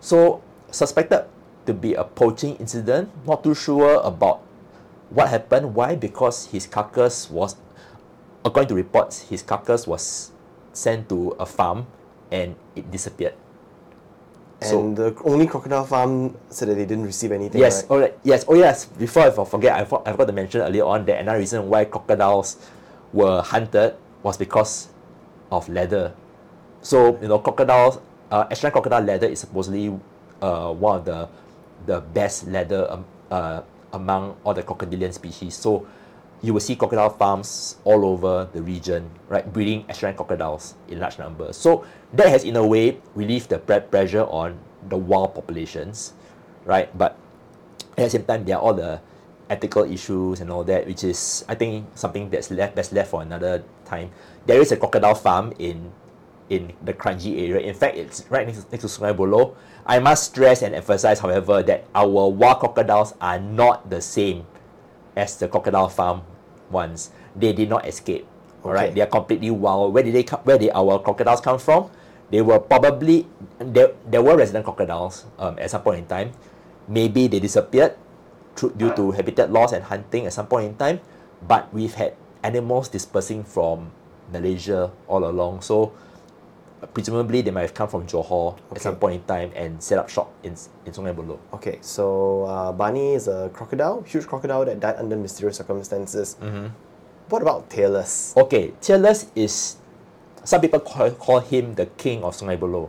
So 0.00 0.40
suspected 0.70 1.26
to 1.66 1.74
be 1.74 1.94
a 1.94 2.04
poaching 2.04 2.56
incident. 2.56 3.10
Not 3.26 3.42
too 3.42 3.54
sure 3.54 4.00
about 4.00 4.40
what 5.10 5.28
happened. 5.28 5.74
Why? 5.74 5.96
Because 5.96 6.46
his 6.46 6.66
carcass 6.66 7.28
was, 7.28 7.56
according 8.44 8.68
to 8.68 8.74
reports, 8.74 9.28
his 9.28 9.42
carcass 9.42 9.86
was 9.86 10.32
sent 10.72 11.08
to 11.08 11.30
a 11.38 11.46
farm 11.46 11.86
and 12.30 12.54
it 12.76 12.90
disappeared. 12.90 13.34
And 14.60 14.96
the 14.96 15.14
only 15.22 15.46
crocodile 15.46 15.84
farm 15.84 16.34
said 16.50 16.68
that 16.68 16.74
they 16.74 16.84
didn't 16.86 17.06
receive 17.06 17.30
anything. 17.30 17.60
Yes, 17.60 17.86
right? 17.88 18.00
right. 18.10 18.18
Yes, 18.24 18.44
oh 18.48 18.54
yes. 18.54 18.86
Before 18.86 19.22
I 19.22 19.30
forget, 19.30 19.72
I, 19.78 19.84
for- 19.84 20.02
I 20.06 20.10
forgot 20.10 20.26
to 20.26 20.32
mention 20.32 20.62
earlier 20.62 20.84
on 20.84 21.06
that 21.06 21.20
another 21.20 21.38
reason 21.38 21.68
why 21.68 21.84
crocodiles 21.84 22.58
were 23.12 23.40
hunted 23.40 23.94
was 24.22 24.36
because 24.36 24.88
of 25.52 25.68
leather. 25.68 26.12
So 26.82 27.18
you 27.22 27.28
know, 27.28 27.38
crocodiles, 27.38 28.00
uh, 28.32 28.46
crocodile 28.50 29.02
leather 29.02 29.28
is 29.28 29.38
supposedly 29.38 29.94
uh, 30.42 30.72
one 30.72 30.98
of 30.98 31.04
the 31.04 31.28
the 31.86 32.00
best 32.00 32.48
leather 32.48 32.90
um, 32.90 33.04
uh, 33.30 33.62
among 33.92 34.36
all 34.42 34.54
the 34.54 34.62
crocodilian 34.62 35.12
species. 35.12 35.54
So 35.54 35.86
you 36.42 36.52
will 36.52 36.60
see 36.60 36.76
crocodile 36.76 37.10
farms 37.10 37.76
all 37.84 38.04
over 38.04 38.48
the 38.52 38.62
region, 38.62 39.10
right, 39.28 39.52
breeding 39.52 39.84
estuarine 39.84 40.16
crocodiles 40.16 40.74
in 40.88 41.00
large 41.00 41.18
numbers. 41.18 41.56
So 41.56 41.84
that 42.12 42.28
has, 42.28 42.44
in 42.44 42.56
a 42.56 42.66
way, 42.66 42.98
relieved 43.14 43.50
the 43.50 43.58
pre- 43.58 43.80
pressure 43.80 44.22
on 44.24 44.58
the 44.88 44.96
wild 44.96 45.34
populations, 45.34 46.14
right? 46.64 46.96
But 46.96 47.16
at 47.96 48.04
the 48.04 48.10
same 48.10 48.24
time, 48.24 48.44
there 48.44 48.56
are 48.56 48.62
all 48.62 48.74
the 48.74 49.00
ethical 49.50 49.82
issues 49.84 50.40
and 50.40 50.50
all 50.50 50.62
that, 50.64 50.86
which 50.86 51.02
is, 51.02 51.44
I 51.48 51.54
think, 51.54 51.86
something 51.94 52.30
that's 52.30 52.50
left 52.50 52.76
best 52.76 52.92
left 52.92 53.10
for 53.10 53.22
another 53.22 53.64
time. 53.84 54.10
There 54.46 54.60
is 54.60 54.70
a 54.70 54.76
crocodile 54.76 55.16
farm 55.16 55.52
in 55.58 55.90
in 56.48 56.72
the 56.82 56.94
Kranji 56.94 57.48
area. 57.48 57.66
In 57.66 57.74
fact, 57.74 57.96
it's 57.96 58.24
right 58.30 58.46
next 58.46 58.64
to, 58.64 58.70
next 58.70 58.82
to 58.82 58.88
Sungai. 58.88 59.54
I 59.86 59.98
must 59.98 60.24
stress 60.24 60.62
and 60.62 60.74
emphasize, 60.74 61.20
however, 61.20 61.62
that 61.62 61.84
our 61.94 62.28
wild 62.28 62.60
crocodiles 62.60 63.14
are 63.20 63.40
not 63.40 63.90
the 63.90 64.00
same 64.00 64.46
as 65.18 65.34
the 65.42 65.50
crocodile 65.50 65.90
farm 65.90 66.22
ones. 66.70 67.10
They 67.34 67.50
did 67.52 67.66
not 67.68 67.82
escape. 67.82 68.22
All 68.62 68.70
right, 68.70 68.90
Okay. 68.90 68.94
they 68.94 69.02
are 69.02 69.10
completely 69.10 69.50
wild. 69.50 69.90
Where 69.94 70.02
did 70.06 70.14
they 70.14 70.22
come? 70.22 70.40
Where 70.46 70.58
did 70.58 70.70
our 70.74 71.02
crocodiles 71.02 71.42
come 71.42 71.58
from? 71.58 71.90
They 72.30 72.42
were 72.42 72.62
probably 72.62 73.26
there. 73.58 73.94
There 74.06 74.22
were 74.22 74.38
resident 74.38 74.64
crocodiles 74.64 75.26
um, 75.38 75.58
at 75.58 75.70
some 75.74 75.82
point 75.82 76.04
in 76.04 76.06
time. 76.06 76.30
Maybe 76.86 77.26
they 77.26 77.40
disappeared 77.42 77.98
through, 78.56 78.74
due 78.78 78.94
to 78.94 79.12
habitat 79.12 79.50
loss 79.50 79.72
and 79.72 79.84
hunting 79.84 80.26
at 80.26 80.32
some 80.32 80.46
point 80.46 80.66
in 80.70 80.74
time. 80.76 81.00
But 81.42 81.72
we've 81.72 81.94
had 81.94 82.14
animals 82.42 82.88
dispersing 82.90 83.44
from 83.44 83.90
Malaysia 84.32 84.90
all 85.06 85.24
along. 85.24 85.62
So 85.62 85.94
presumably 86.94 87.42
they 87.42 87.50
might 87.50 87.62
have 87.62 87.74
come 87.74 87.88
from 87.88 88.06
Johor 88.06 88.56
at 88.70 88.80
some 88.80 88.96
point 88.96 89.14
in 89.14 89.22
time 89.24 89.50
and 89.54 89.82
set 89.82 89.98
up 89.98 90.08
shop 90.08 90.30
in 90.42 90.54
in 90.86 90.92
Sungai 90.92 91.14
Buloh. 91.14 91.38
Okay, 91.54 91.78
so 91.82 92.44
uh, 92.44 92.72
Barney 92.72 93.14
is 93.14 93.26
a 93.28 93.50
crocodile, 93.52 94.02
huge 94.02 94.26
crocodile 94.26 94.64
that 94.64 94.80
died 94.80 94.96
under 94.96 95.16
mysterious 95.16 95.56
circumstances. 95.58 96.36
Mm-hmm. 96.40 96.70
What 97.28 97.42
about 97.42 97.68
Tailless? 97.68 98.36
Okay, 98.36 98.72
Tailless 98.80 99.28
is 99.34 99.76
some 100.44 100.60
people 100.60 100.80
call, 100.80 101.10
call 101.12 101.40
him 101.40 101.74
the 101.74 101.86
king 101.98 102.24
of 102.24 102.34
Sungai 102.34 102.56
Buloh. 102.58 102.88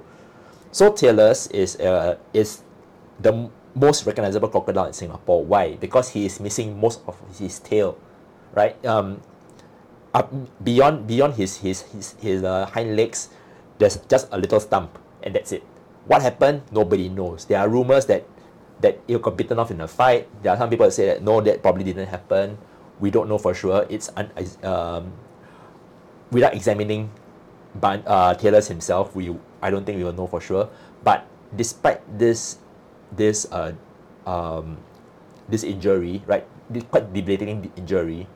So 0.71 0.91
Tailless 0.93 1.49
is 1.51 1.75
uh, 1.81 2.17
is 2.31 2.61
the 3.19 3.49
most 3.75 4.05
recognizable 4.05 4.49
crocodile 4.49 4.85
in 4.85 4.93
Singapore. 4.93 5.43
Why? 5.43 5.75
Because 5.75 6.09
he 6.09 6.25
is 6.25 6.39
missing 6.39 6.79
most 6.79 7.01
of 7.07 7.17
his 7.37 7.59
tail, 7.59 7.97
right? 8.53 8.77
Um, 8.85 9.21
up 10.13 10.31
beyond 10.63 11.05
beyond 11.05 11.35
his 11.35 11.57
his 11.57 11.81
his, 11.93 12.15
his 12.21 12.43
uh, 12.43 12.65
hind 12.65 12.95
legs, 12.95 13.29
there's 13.79 13.97
just 14.11 14.27
a 14.31 14.37
little 14.37 14.59
stump, 14.59 14.99
and 15.23 15.33
that's 15.33 15.51
it. 15.51 15.63
What 16.05 16.21
happened? 16.21 16.63
Nobody 16.71 17.09
knows. 17.09 17.45
There 17.45 17.57
are 17.57 17.67
rumors 17.67 18.05
that 18.07 18.27
that 18.79 18.99
it 19.07 19.21
got 19.21 19.35
bitten 19.35 19.59
off 19.59 19.71
in 19.71 19.81
a 19.81 19.87
fight. 19.87 20.27
There 20.43 20.53
are 20.53 20.57
some 20.57 20.69
people 20.69 20.85
that 20.85 20.93
say 20.93 21.07
that 21.07 21.23
no, 21.23 21.41
that 21.41 21.61
probably 21.61 21.83
didn't 21.83 22.07
happen. 22.07 22.57
We 22.99 23.11
don't 23.11 23.27
know 23.27 23.37
for 23.37 23.53
sure. 23.53 23.87
It's 23.89 24.11
un, 24.15 24.31
um, 24.63 25.11
without 26.31 26.53
examining 26.53 27.09
Ban, 27.75 28.03
uh, 28.05 28.33
Tailless 28.33 28.67
himself, 28.67 29.15
we 29.15 29.35
I 29.61 29.69
don't 29.69 29.85
think 29.85 29.97
we 29.97 30.03
will 30.03 30.13
know 30.13 30.27
for 30.27 30.41
sure. 30.41 30.69
But 31.03 31.25
despite 31.55 32.01
this 32.17 32.57
this 33.11 33.45
uh, 33.51 33.73
um, 34.25 34.77
this 35.47 35.63
injury, 35.63 36.23
right, 36.25 36.45
this 36.69 36.83
quite 36.83 37.13
debilitating 37.13 37.71
injury, 37.75 38.27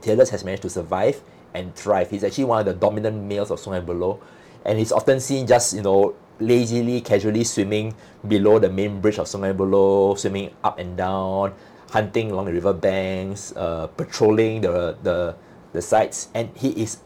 Taylor 0.00 0.26
has 0.26 0.44
managed 0.44 0.62
to 0.62 0.70
survive 0.70 1.22
and 1.54 1.74
thrive. 1.74 2.10
He's 2.10 2.24
actually 2.24 2.44
one 2.44 2.60
of 2.60 2.66
the 2.66 2.74
dominant 2.74 3.24
males 3.24 3.50
of 3.50 3.60
Sungai 3.60 3.84
Buloh, 3.84 4.20
and 4.64 4.78
he's 4.78 4.92
often 4.92 5.20
seen 5.20 5.46
just 5.46 5.74
you 5.74 5.82
know 5.82 6.14
lazily, 6.40 7.00
casually 7.00 7.44
swimming 7.44 7.94
below 8.26 8.58
the 8.58 8.68
main 8.68 9.00
bridge 9.00 9.18
of 9.18 9.26
Sungai 9.26 9.54
Buloh, 9.56 10.18
swimming 10.18 10.50
up 10.64 10.78
and 10.78 10.96
down, 10.96 11.54
hunting 11.90 12.30
along 12.30 12.46
the 12.46 12.52
river 12.52 12.72
banks, 12.72 13.52
uh, 13.56 13.86
patrolling 13.96 14.60
the, 14.60 14.96
the, 15.02 15.36
the 15.72 15.82
sites, 15.82 16.28
and 16.34 16.50
he 16.56 16.70
is 16.70 16.98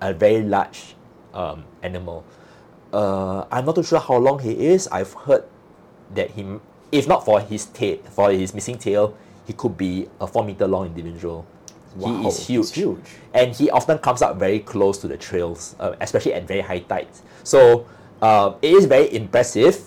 a 0.00 0.12
very 0.12 0.42
large 0.42 0.96
um, 1.32 1.64
animal. 1.82 2.24
Uh, 2.92 3.44
I'm 3.50 3.64
not 3.64 3.74
too 3.74 3.82
sure 3.82 4.00
how 4.00 4.16
long 4.16 4.38
he 4.38 4.52
is. 4.66 4.88
I've 4.88 5.12
heard 5.12 5.44
that 6.14 6.30
he, 6.30 6.46
if 6.92 7.08
not 7.08 7.24
for 7.24 7.40
his 7.40 7.66
tail, 7.66 7.98
for 8.10 8.30
his 8.30 8.54
missing 8.54 8.78
tail, 8.78 9.16
he 9.46 9.52
could 9.52 9.76
be 9.76 10.08
a 10.20 10.26
four 10.26 10.44
meter 10.44 10.66
long 10.66 10.86
individual. 10.86 11.44
Wow, 11.96 12.22
he 12.22 12.28
is 12.28 12.46
huge. 12.46 12.72
huge. 12.74 12.98
and 13.34 13.54
he 13.54 13.70
often 13.70 13.98
comes 13.98 14.22
up 14.22 14.36
very 14.38 14.58
close 14.60 14.98
to 14.98 15.08
the 15.08 15.16
trails, 15.16 15.74
uh, 15.78 15.94
especially 16.00 16.34
at 16.34 16.46
very 16.46 16.60
high 16.60 16.80
tides. 16.80 17.22
So 17.42 17.86
um, 18.22 18.56
it 18.62 18.72
is 18.74 18.86
very 18.86 19.14
impressive. 19.14 19.78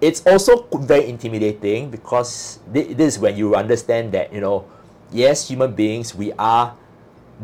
It's 0.00 0.24
also 0.26 0.66
very 0.74 1.08
intimidating 1.08 1.90
because 1.90 2.58
thi- 2.72 2.92
this 2.94 3.14
is 3.14 3.18
when 3.18 3.36
you 3.36 3.54
understand 3.54 4.12
that 4.12 4.32
you 4.32 4.40
know, 4.40 4.66
yes, 5.12 5.48
human 5.48 5.72
beings 5.74 6.14
we 6.14 6.32
are 6.38 6.74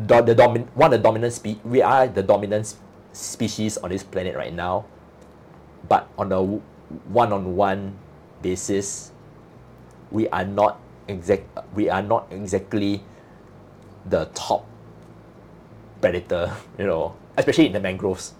do- 0.05 0.21
the 0.21 0.35
domin- 0.35 0.67
one 0.75 0.93
of 0.93 0.99
the 0.99 1.03
dominant 1.03 1.33
spe- 1.33 1.63
we 1.65 1.81
are 1.81 2.07
the 2.07 2.23
dominant 2.23 2.75
species 3.13 3.77
on 3.77 3.89
this 3.89 4.03
planet 4.03 4.35
right 4.35 4.53
now, 4.53 4.85
but 5.87 6.07
on 6.17 6.27
a 6.27 6.39
w- 6.41 6.61
one-on-one 7.09 7.95
basis, 8.41 9.11
we 10.11 10.27
are 10.29 10.45
not 10.45 10.79
exact 11.07 11.43
we 11.75 11.89
are 11.89 12.01
not 12.01 12.27
exactly 12.31 13.03
the 14.05 14.25
top 14.33 14.65
predator, 16.01 16.51
you 16.77 16.85
know, 16.85 17.15
especially 17.37 17.67
in 17.67 17.73
the 17.73 17.79
mangroves. 17.79 18.33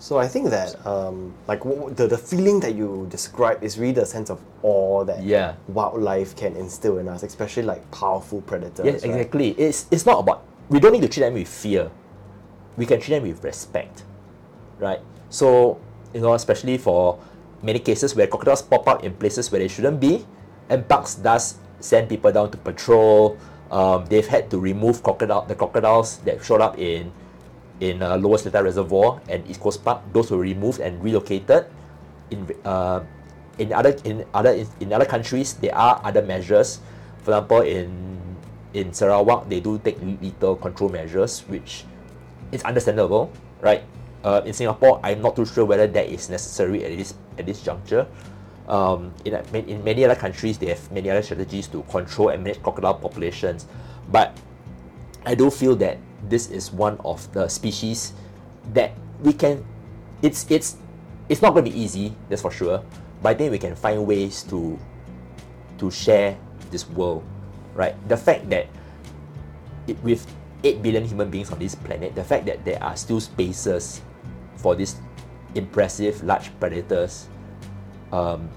So 0.00 0.16
I 0.18 0.28
think 0.28 0.50
that 0.50 0.86
um, 0.86 1.34
like 1.48 1.58
w- 1.64 1.92
the, 1.92 2.06
the 2.06 2.18
feeling 2.18 2.60
that 2.60 2.76
you 2.76 3.06
describe 3.10 3.64
is 3.64 3.78
really 3.78 3.92
the 3.94 4.06
sense 4.06 4.30
of 4.30 4.40
awe 4.62 5.02
that 5.04 5.24
Yeah. 5.24 5.54
wildlife 5.66 6.36
can 6.36 6.54
instill 6.54 6.98
in 6.98 7.08
us, 7.08 7.24
especially 7.24 7.64
like 7.64 7.88
powerful 7.90 8.40
predators. 8.42 8.86
Yes, 8.86 9.02
right? 9.02 9.10
exactly. 9.10 9.50
It's 9.58 9.86
it's 9.90 10.06
not 10.06 10.20
about 10.20 10.44
we 10.68 10.78
don't 10.78 10.92
need 10.92 11.02
to 11.02 11.08
treat 11.08 11.22
them 11.24 11.34
with 11.34 11.48
fear. 11.48 11.90
We 12.76 12.86
can 12.86 13.00
treat 13.00 13.18
them 13.18 13.26
with 13.28 13.42
respect, 13.42 14.04
right? 14.78 15.00
So 15.30 15.80
you 16.14 16.20
know, 16.20 16.34
especially 16.34 16.78
for 16.78 17.18
many 17.60 17.80
cases 17.80 18.14
where 18.14 18.28
crocodiles 18.28 18.62
pop 18.62 18.86
up 18.86 19.02
in 19.02 19.14
places 19.14 19.50
where 19.50 19.58
they 19.58 19.66
shouldn't 19.68 19.98
be, 19.98 20.24
and 20.70 20.84
NParks 20.86 21.20
does 21.20 21.56
send 21.80 22.08
people 22.08 22.30
down 22.30 22.52
to 22.52 22.56
patrol. 22.58 23.36
Um, 23.70 24.06
they've 24.06 24.26
had 24.26 24.50
to 24.50 24.58
remove 24.58 25.02
crocodile 25.02 25.44
the 25.44 25.54
crocodiles 25.54 26.18
that 26.24 26.40
showed 26.44 26.60
up 26.60 26.78
in 26.78 27.12
in 27.80 28.02
uh, 28.02 28.16
Lower 28.16 28.38
Seletar 28.40 28.64
Reservoir 28.64 29.20
and 29.28 29.44
East 29.48 29.60
Coast 29.60 29.84
Park. 29.84 30.02
Those 30.12 30.30
were 30.30 30.40
removed 30.40 30.80
and 30.80 31.02
relocated. 31.02 31.66
In 32.30 32.48
uh, 32.64 33.04
in 33.58 33.72
other 33.72 33.96
in 34.04 34.24
other 34.32 34.52
in 34.80 34.92
other 34.92 35.04
countries, 35.04 35.54
there 35.60 35.74
are 35.74 36.00
other 36.04 36.22
measures. 36.22 36.80
For 37.22 37.36
example, 37.36 37.60
in 37.62 38.18
in 38.72 38.92
Sarawak, 38.92 39.48
they 39.48 39.60
do 39.60 39.78
take 39.78 40.00
lethal 40.00 40.56
control 40.56 40.88
measures, 40.88 41.44
which 41.48 41.84
is 42.52 42.62
understandable, 42.64 43.32
right? 43.60 43.84
Uh, 44.24 44.42
in 44.44 44.52
Singapore, 44.52 45.00
I'm 45.04 45.22
not 45.22 45.36
too 45.36 45.46
sure 45.46 45.64
whether 45.64 45.86
that 45.86 46.06
is 46.08 46.28
necessary 46.28 46.84
at 46.84 46.96
this 46.96 47.14
at 47.38 47.46
this 47.46 47.60
juncture. 47.62 48.06
Um, 48.68 49.14
in, 49.24 49.34
in 49.64 49.82
many 49.82 50.04
other 50.04 50.14
countries, 50.14 50.58
they 50.58 50.66
have 50.66 50.92
many 50.92 51.08
other 51.08 51.22
strategies 51.22 51.66
to 51.68 51.82
control 51.88 52.28
and 52.28 52.44
manage 52.44 52.62
crocodile 52.62 52.94
populations, 52.94 53.66
but 54.12 54.36
I 55.24 55.34
do 55.34 55.50
feel 55.50 55.74
that 55.76 55.98
this 56.28 56.50
is 56.50 56.70
one 56.70 56.98
of 57.04 57.32
the 57.32 57.48
species 57.48 58.12
that 58.72 58.92
we 59.20 59.32
can. 59.32 59.64
It's 60.20 60.44
it's 60.50 60.76
it's 61.28 61.40
not 61.40 61.52
going 61.52 61.64
to 61.64 61.70
be 61.70 61.80
easy, 61.80 62.14
that's 62.28 62.42
for 62.42 62.50
sure. 62.50 62.84
But 63.22 63.28
I 63.30 63.34
think 63.34 63.50
we 63.52 63.58
can 63.58 63.74
find 63.74 64.06
ways 64.06 64.42
to 64.52 64.78
to 65.78 65.90
share 65.90 66.36
this 66.70 66.88
world, 66.90 67.24
right? 67.74 67.96
The 68.08 68.16
fact 68.16 68.50
that 68.50 68.66
it, 69.86 69.96
with 70.02 70.26
eight 70.64 70.82
billion 70.82 71.04
human 71.04 71.30
beings 71.30 71.50
on 71.50 71.58
this 71.58 71.74
planet, 71.74 72.14
the 72.14 72.24
fact 72.24 72.46
that 72.46 72.64
there 72.64 72.82
are 72.82 72.96
still 72.96 73.20
spaces 73.20 74.02
for 74.56 74.74
these 74.74 74.96
impressive 75.54 76.22
large 76.22 76.50
predators, 76.60 77.28
um, 78.12 78.48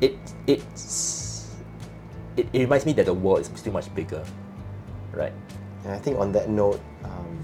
it 0.00 0.16
it's 0.46 1.56
it, 2.36 2.46
it 2.52 2.58
reminds 2.60 2.86
me 2.86 2.92
that 2.94 3.06
the 3.06 3.14
world 3.14 3.40
is 3.40 3.50
still 3.54 3.72
much 3.72 3.92
bigger, 3.94 4.24
right? 5.12 5.32
And 5.84 5.92
I 5.92 5.98
think 5.98 6.18
on 6.18 6.32
that 6.32 6.48
note, 6.48 6.80
um, 7.04 7.42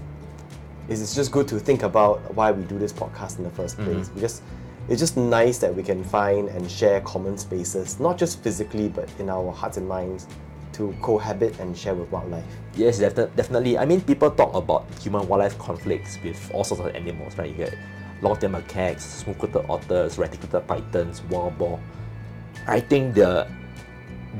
it's 0.89 1.01
it's 1.01 1.15
just 1.15 1.31
good 1.31 1.47
to 1.49 1.59
think 1.59 1.83
about 1.83 2.33
why 2.35 2.51
we 2.51 2.63
do 2.63 2.77
this 2.79 2.93
podcast 2.93 3.37
in 3.37 3.43
the 3.43 3.49
first 3.51 3.77
Mm-hmm. 3.77 3.93
place 3.93 4.09
because 4.09 4.41
it's 4.89 5.01
just 5.01 5.17
nice 5.17 5.57
that 5.57 5.75
we 5.75 5.83
can 5.83 6.03
find 6.03 6.47
and 6.49 6.69
share 6.71 7.01
common 7.01 7.37
spaces, 7.37 7.99
not 7.99 8.17
just 8.17 8.41
physically 8.41 8.87
but 8.87 9.09
in 9.19 9.29
our 9.29 9.51
hearts 9.51 9.75
and 9.77 9.87
minds, 9.87 10.27
to 10.73 10.95
cohabit 11.01 11.59
and 11.59 11.75
share 11.77 11.93
with 11.93 12.09
wildlife. 12.11 12.45
Yes, 12.75 12.99
defi- 12.99 13.27
definitely. 13.35 13.77
I 13.77 13.85
mean, 13.85 13.99
people 14.01 14.31
talk 14.31 14.53
about 14.53 14.85
human 15.01 15.27
wildlife 15.27 15.57
conflicts 15.59 16.17
with 16.23 16.39
all 16.53 16.63
sorts 16.63 16.81
of 16.83 16.95
animals, 16.95 17.37
right? 17.37 17.49
You 17.49 17.55
get 17.55 17.75
long-tailed 18.21 18.53
macaques, 18.53 19.01
smooth-coated 19.01 19.65
otters, 19.69 20.17
reticulated 20.17 20.67
pythons, 20.67 21.21
wild 21.23 21.57
boar. 21.57 21.79
I 22.67 22.79
think 22.79 23.15
the 23.15 23.47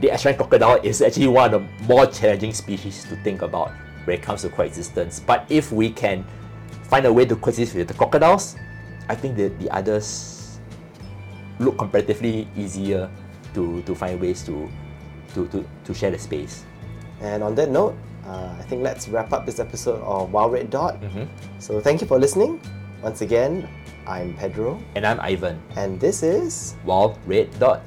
the 0.01 0.09
estuarine 0.09 0.37
crocodile 0.37 0.79
is 0.83 1.01
actually 1.01 1.27
one 1.27 1.53
of 1.53 1.61
the 1.61 1.83
more 1.85 2.05
challenging 2.05 2.53
species 2.53 3.03
to 3.05 3.15
think 3.23 3.41
about 3.41 3.71
when 4.05 4.17
it 4.17 4.21
comes 4.21 4.43
to 4.43 4.49
coexistence. 4.49 5.19
But 5.19 5.45
if 5.49 5.71
we 5.71 5.89
can 5.89 6.23
find 6.83 7.05
a 7.05 7.11
way 7.11 7.25
to 7.25 7.35
coexist 7.35 7.75
with 7.75 7.87
the 7.87 7.93
crocodiles, 7.93 8.55
I 9.09 9.15
think 9.15 9.37
that 9.37 9.57
the 9.59 9.69
others 9.71 10.59
look 11.59 11.77
comparatively 11.77 12.47
easier 12.55 13.09
to, 13.53 13.81
to 13.83 13.95
find 13.95 14.21
ways 14.21 14.43
to, 14.43 14.69
to, 15.33 15.47
to, 15.47 15.67
to 15.85 15.93
share 15.93 16.11
the 16.11 16.19
space. 16.19 16.63
And 17.19 17.41
on 17.41 17.55
that 17.55 17.71
note, 17.71 17.97
uh, 18.25 18.55
I 18.59 18.61
think 18.63 18.83
let's 18.83 19.07
wrap 19.07 19.33
up 19.33 19.45
this 19.45 19.59
episode 19.59 20.01
of 20.03 20.31
Wild 20.31 20.51
Red 20.51 20.69
Dot. 20.69 21.01
Mm-hmm. 21.01 21.23
So 21.59 21.81
thank 21.81 22.01
you 22.01 22.07
for 22.07 22.19
listening. 22.19 22.61
Once 23.01 23.21
again, 23.21 23.67
I'm 24.07 24.33
Pedro, 24.33 24.79
And 24.95 25.05
I'm 25.05 25.19
Ivan. 25.19 25.61
and 25.75 25.99
this 25.99 26.23
is 26.23 26.75
Wild 26.85 27.17
Red 27.25 27.47
Dot. 27.59 27.81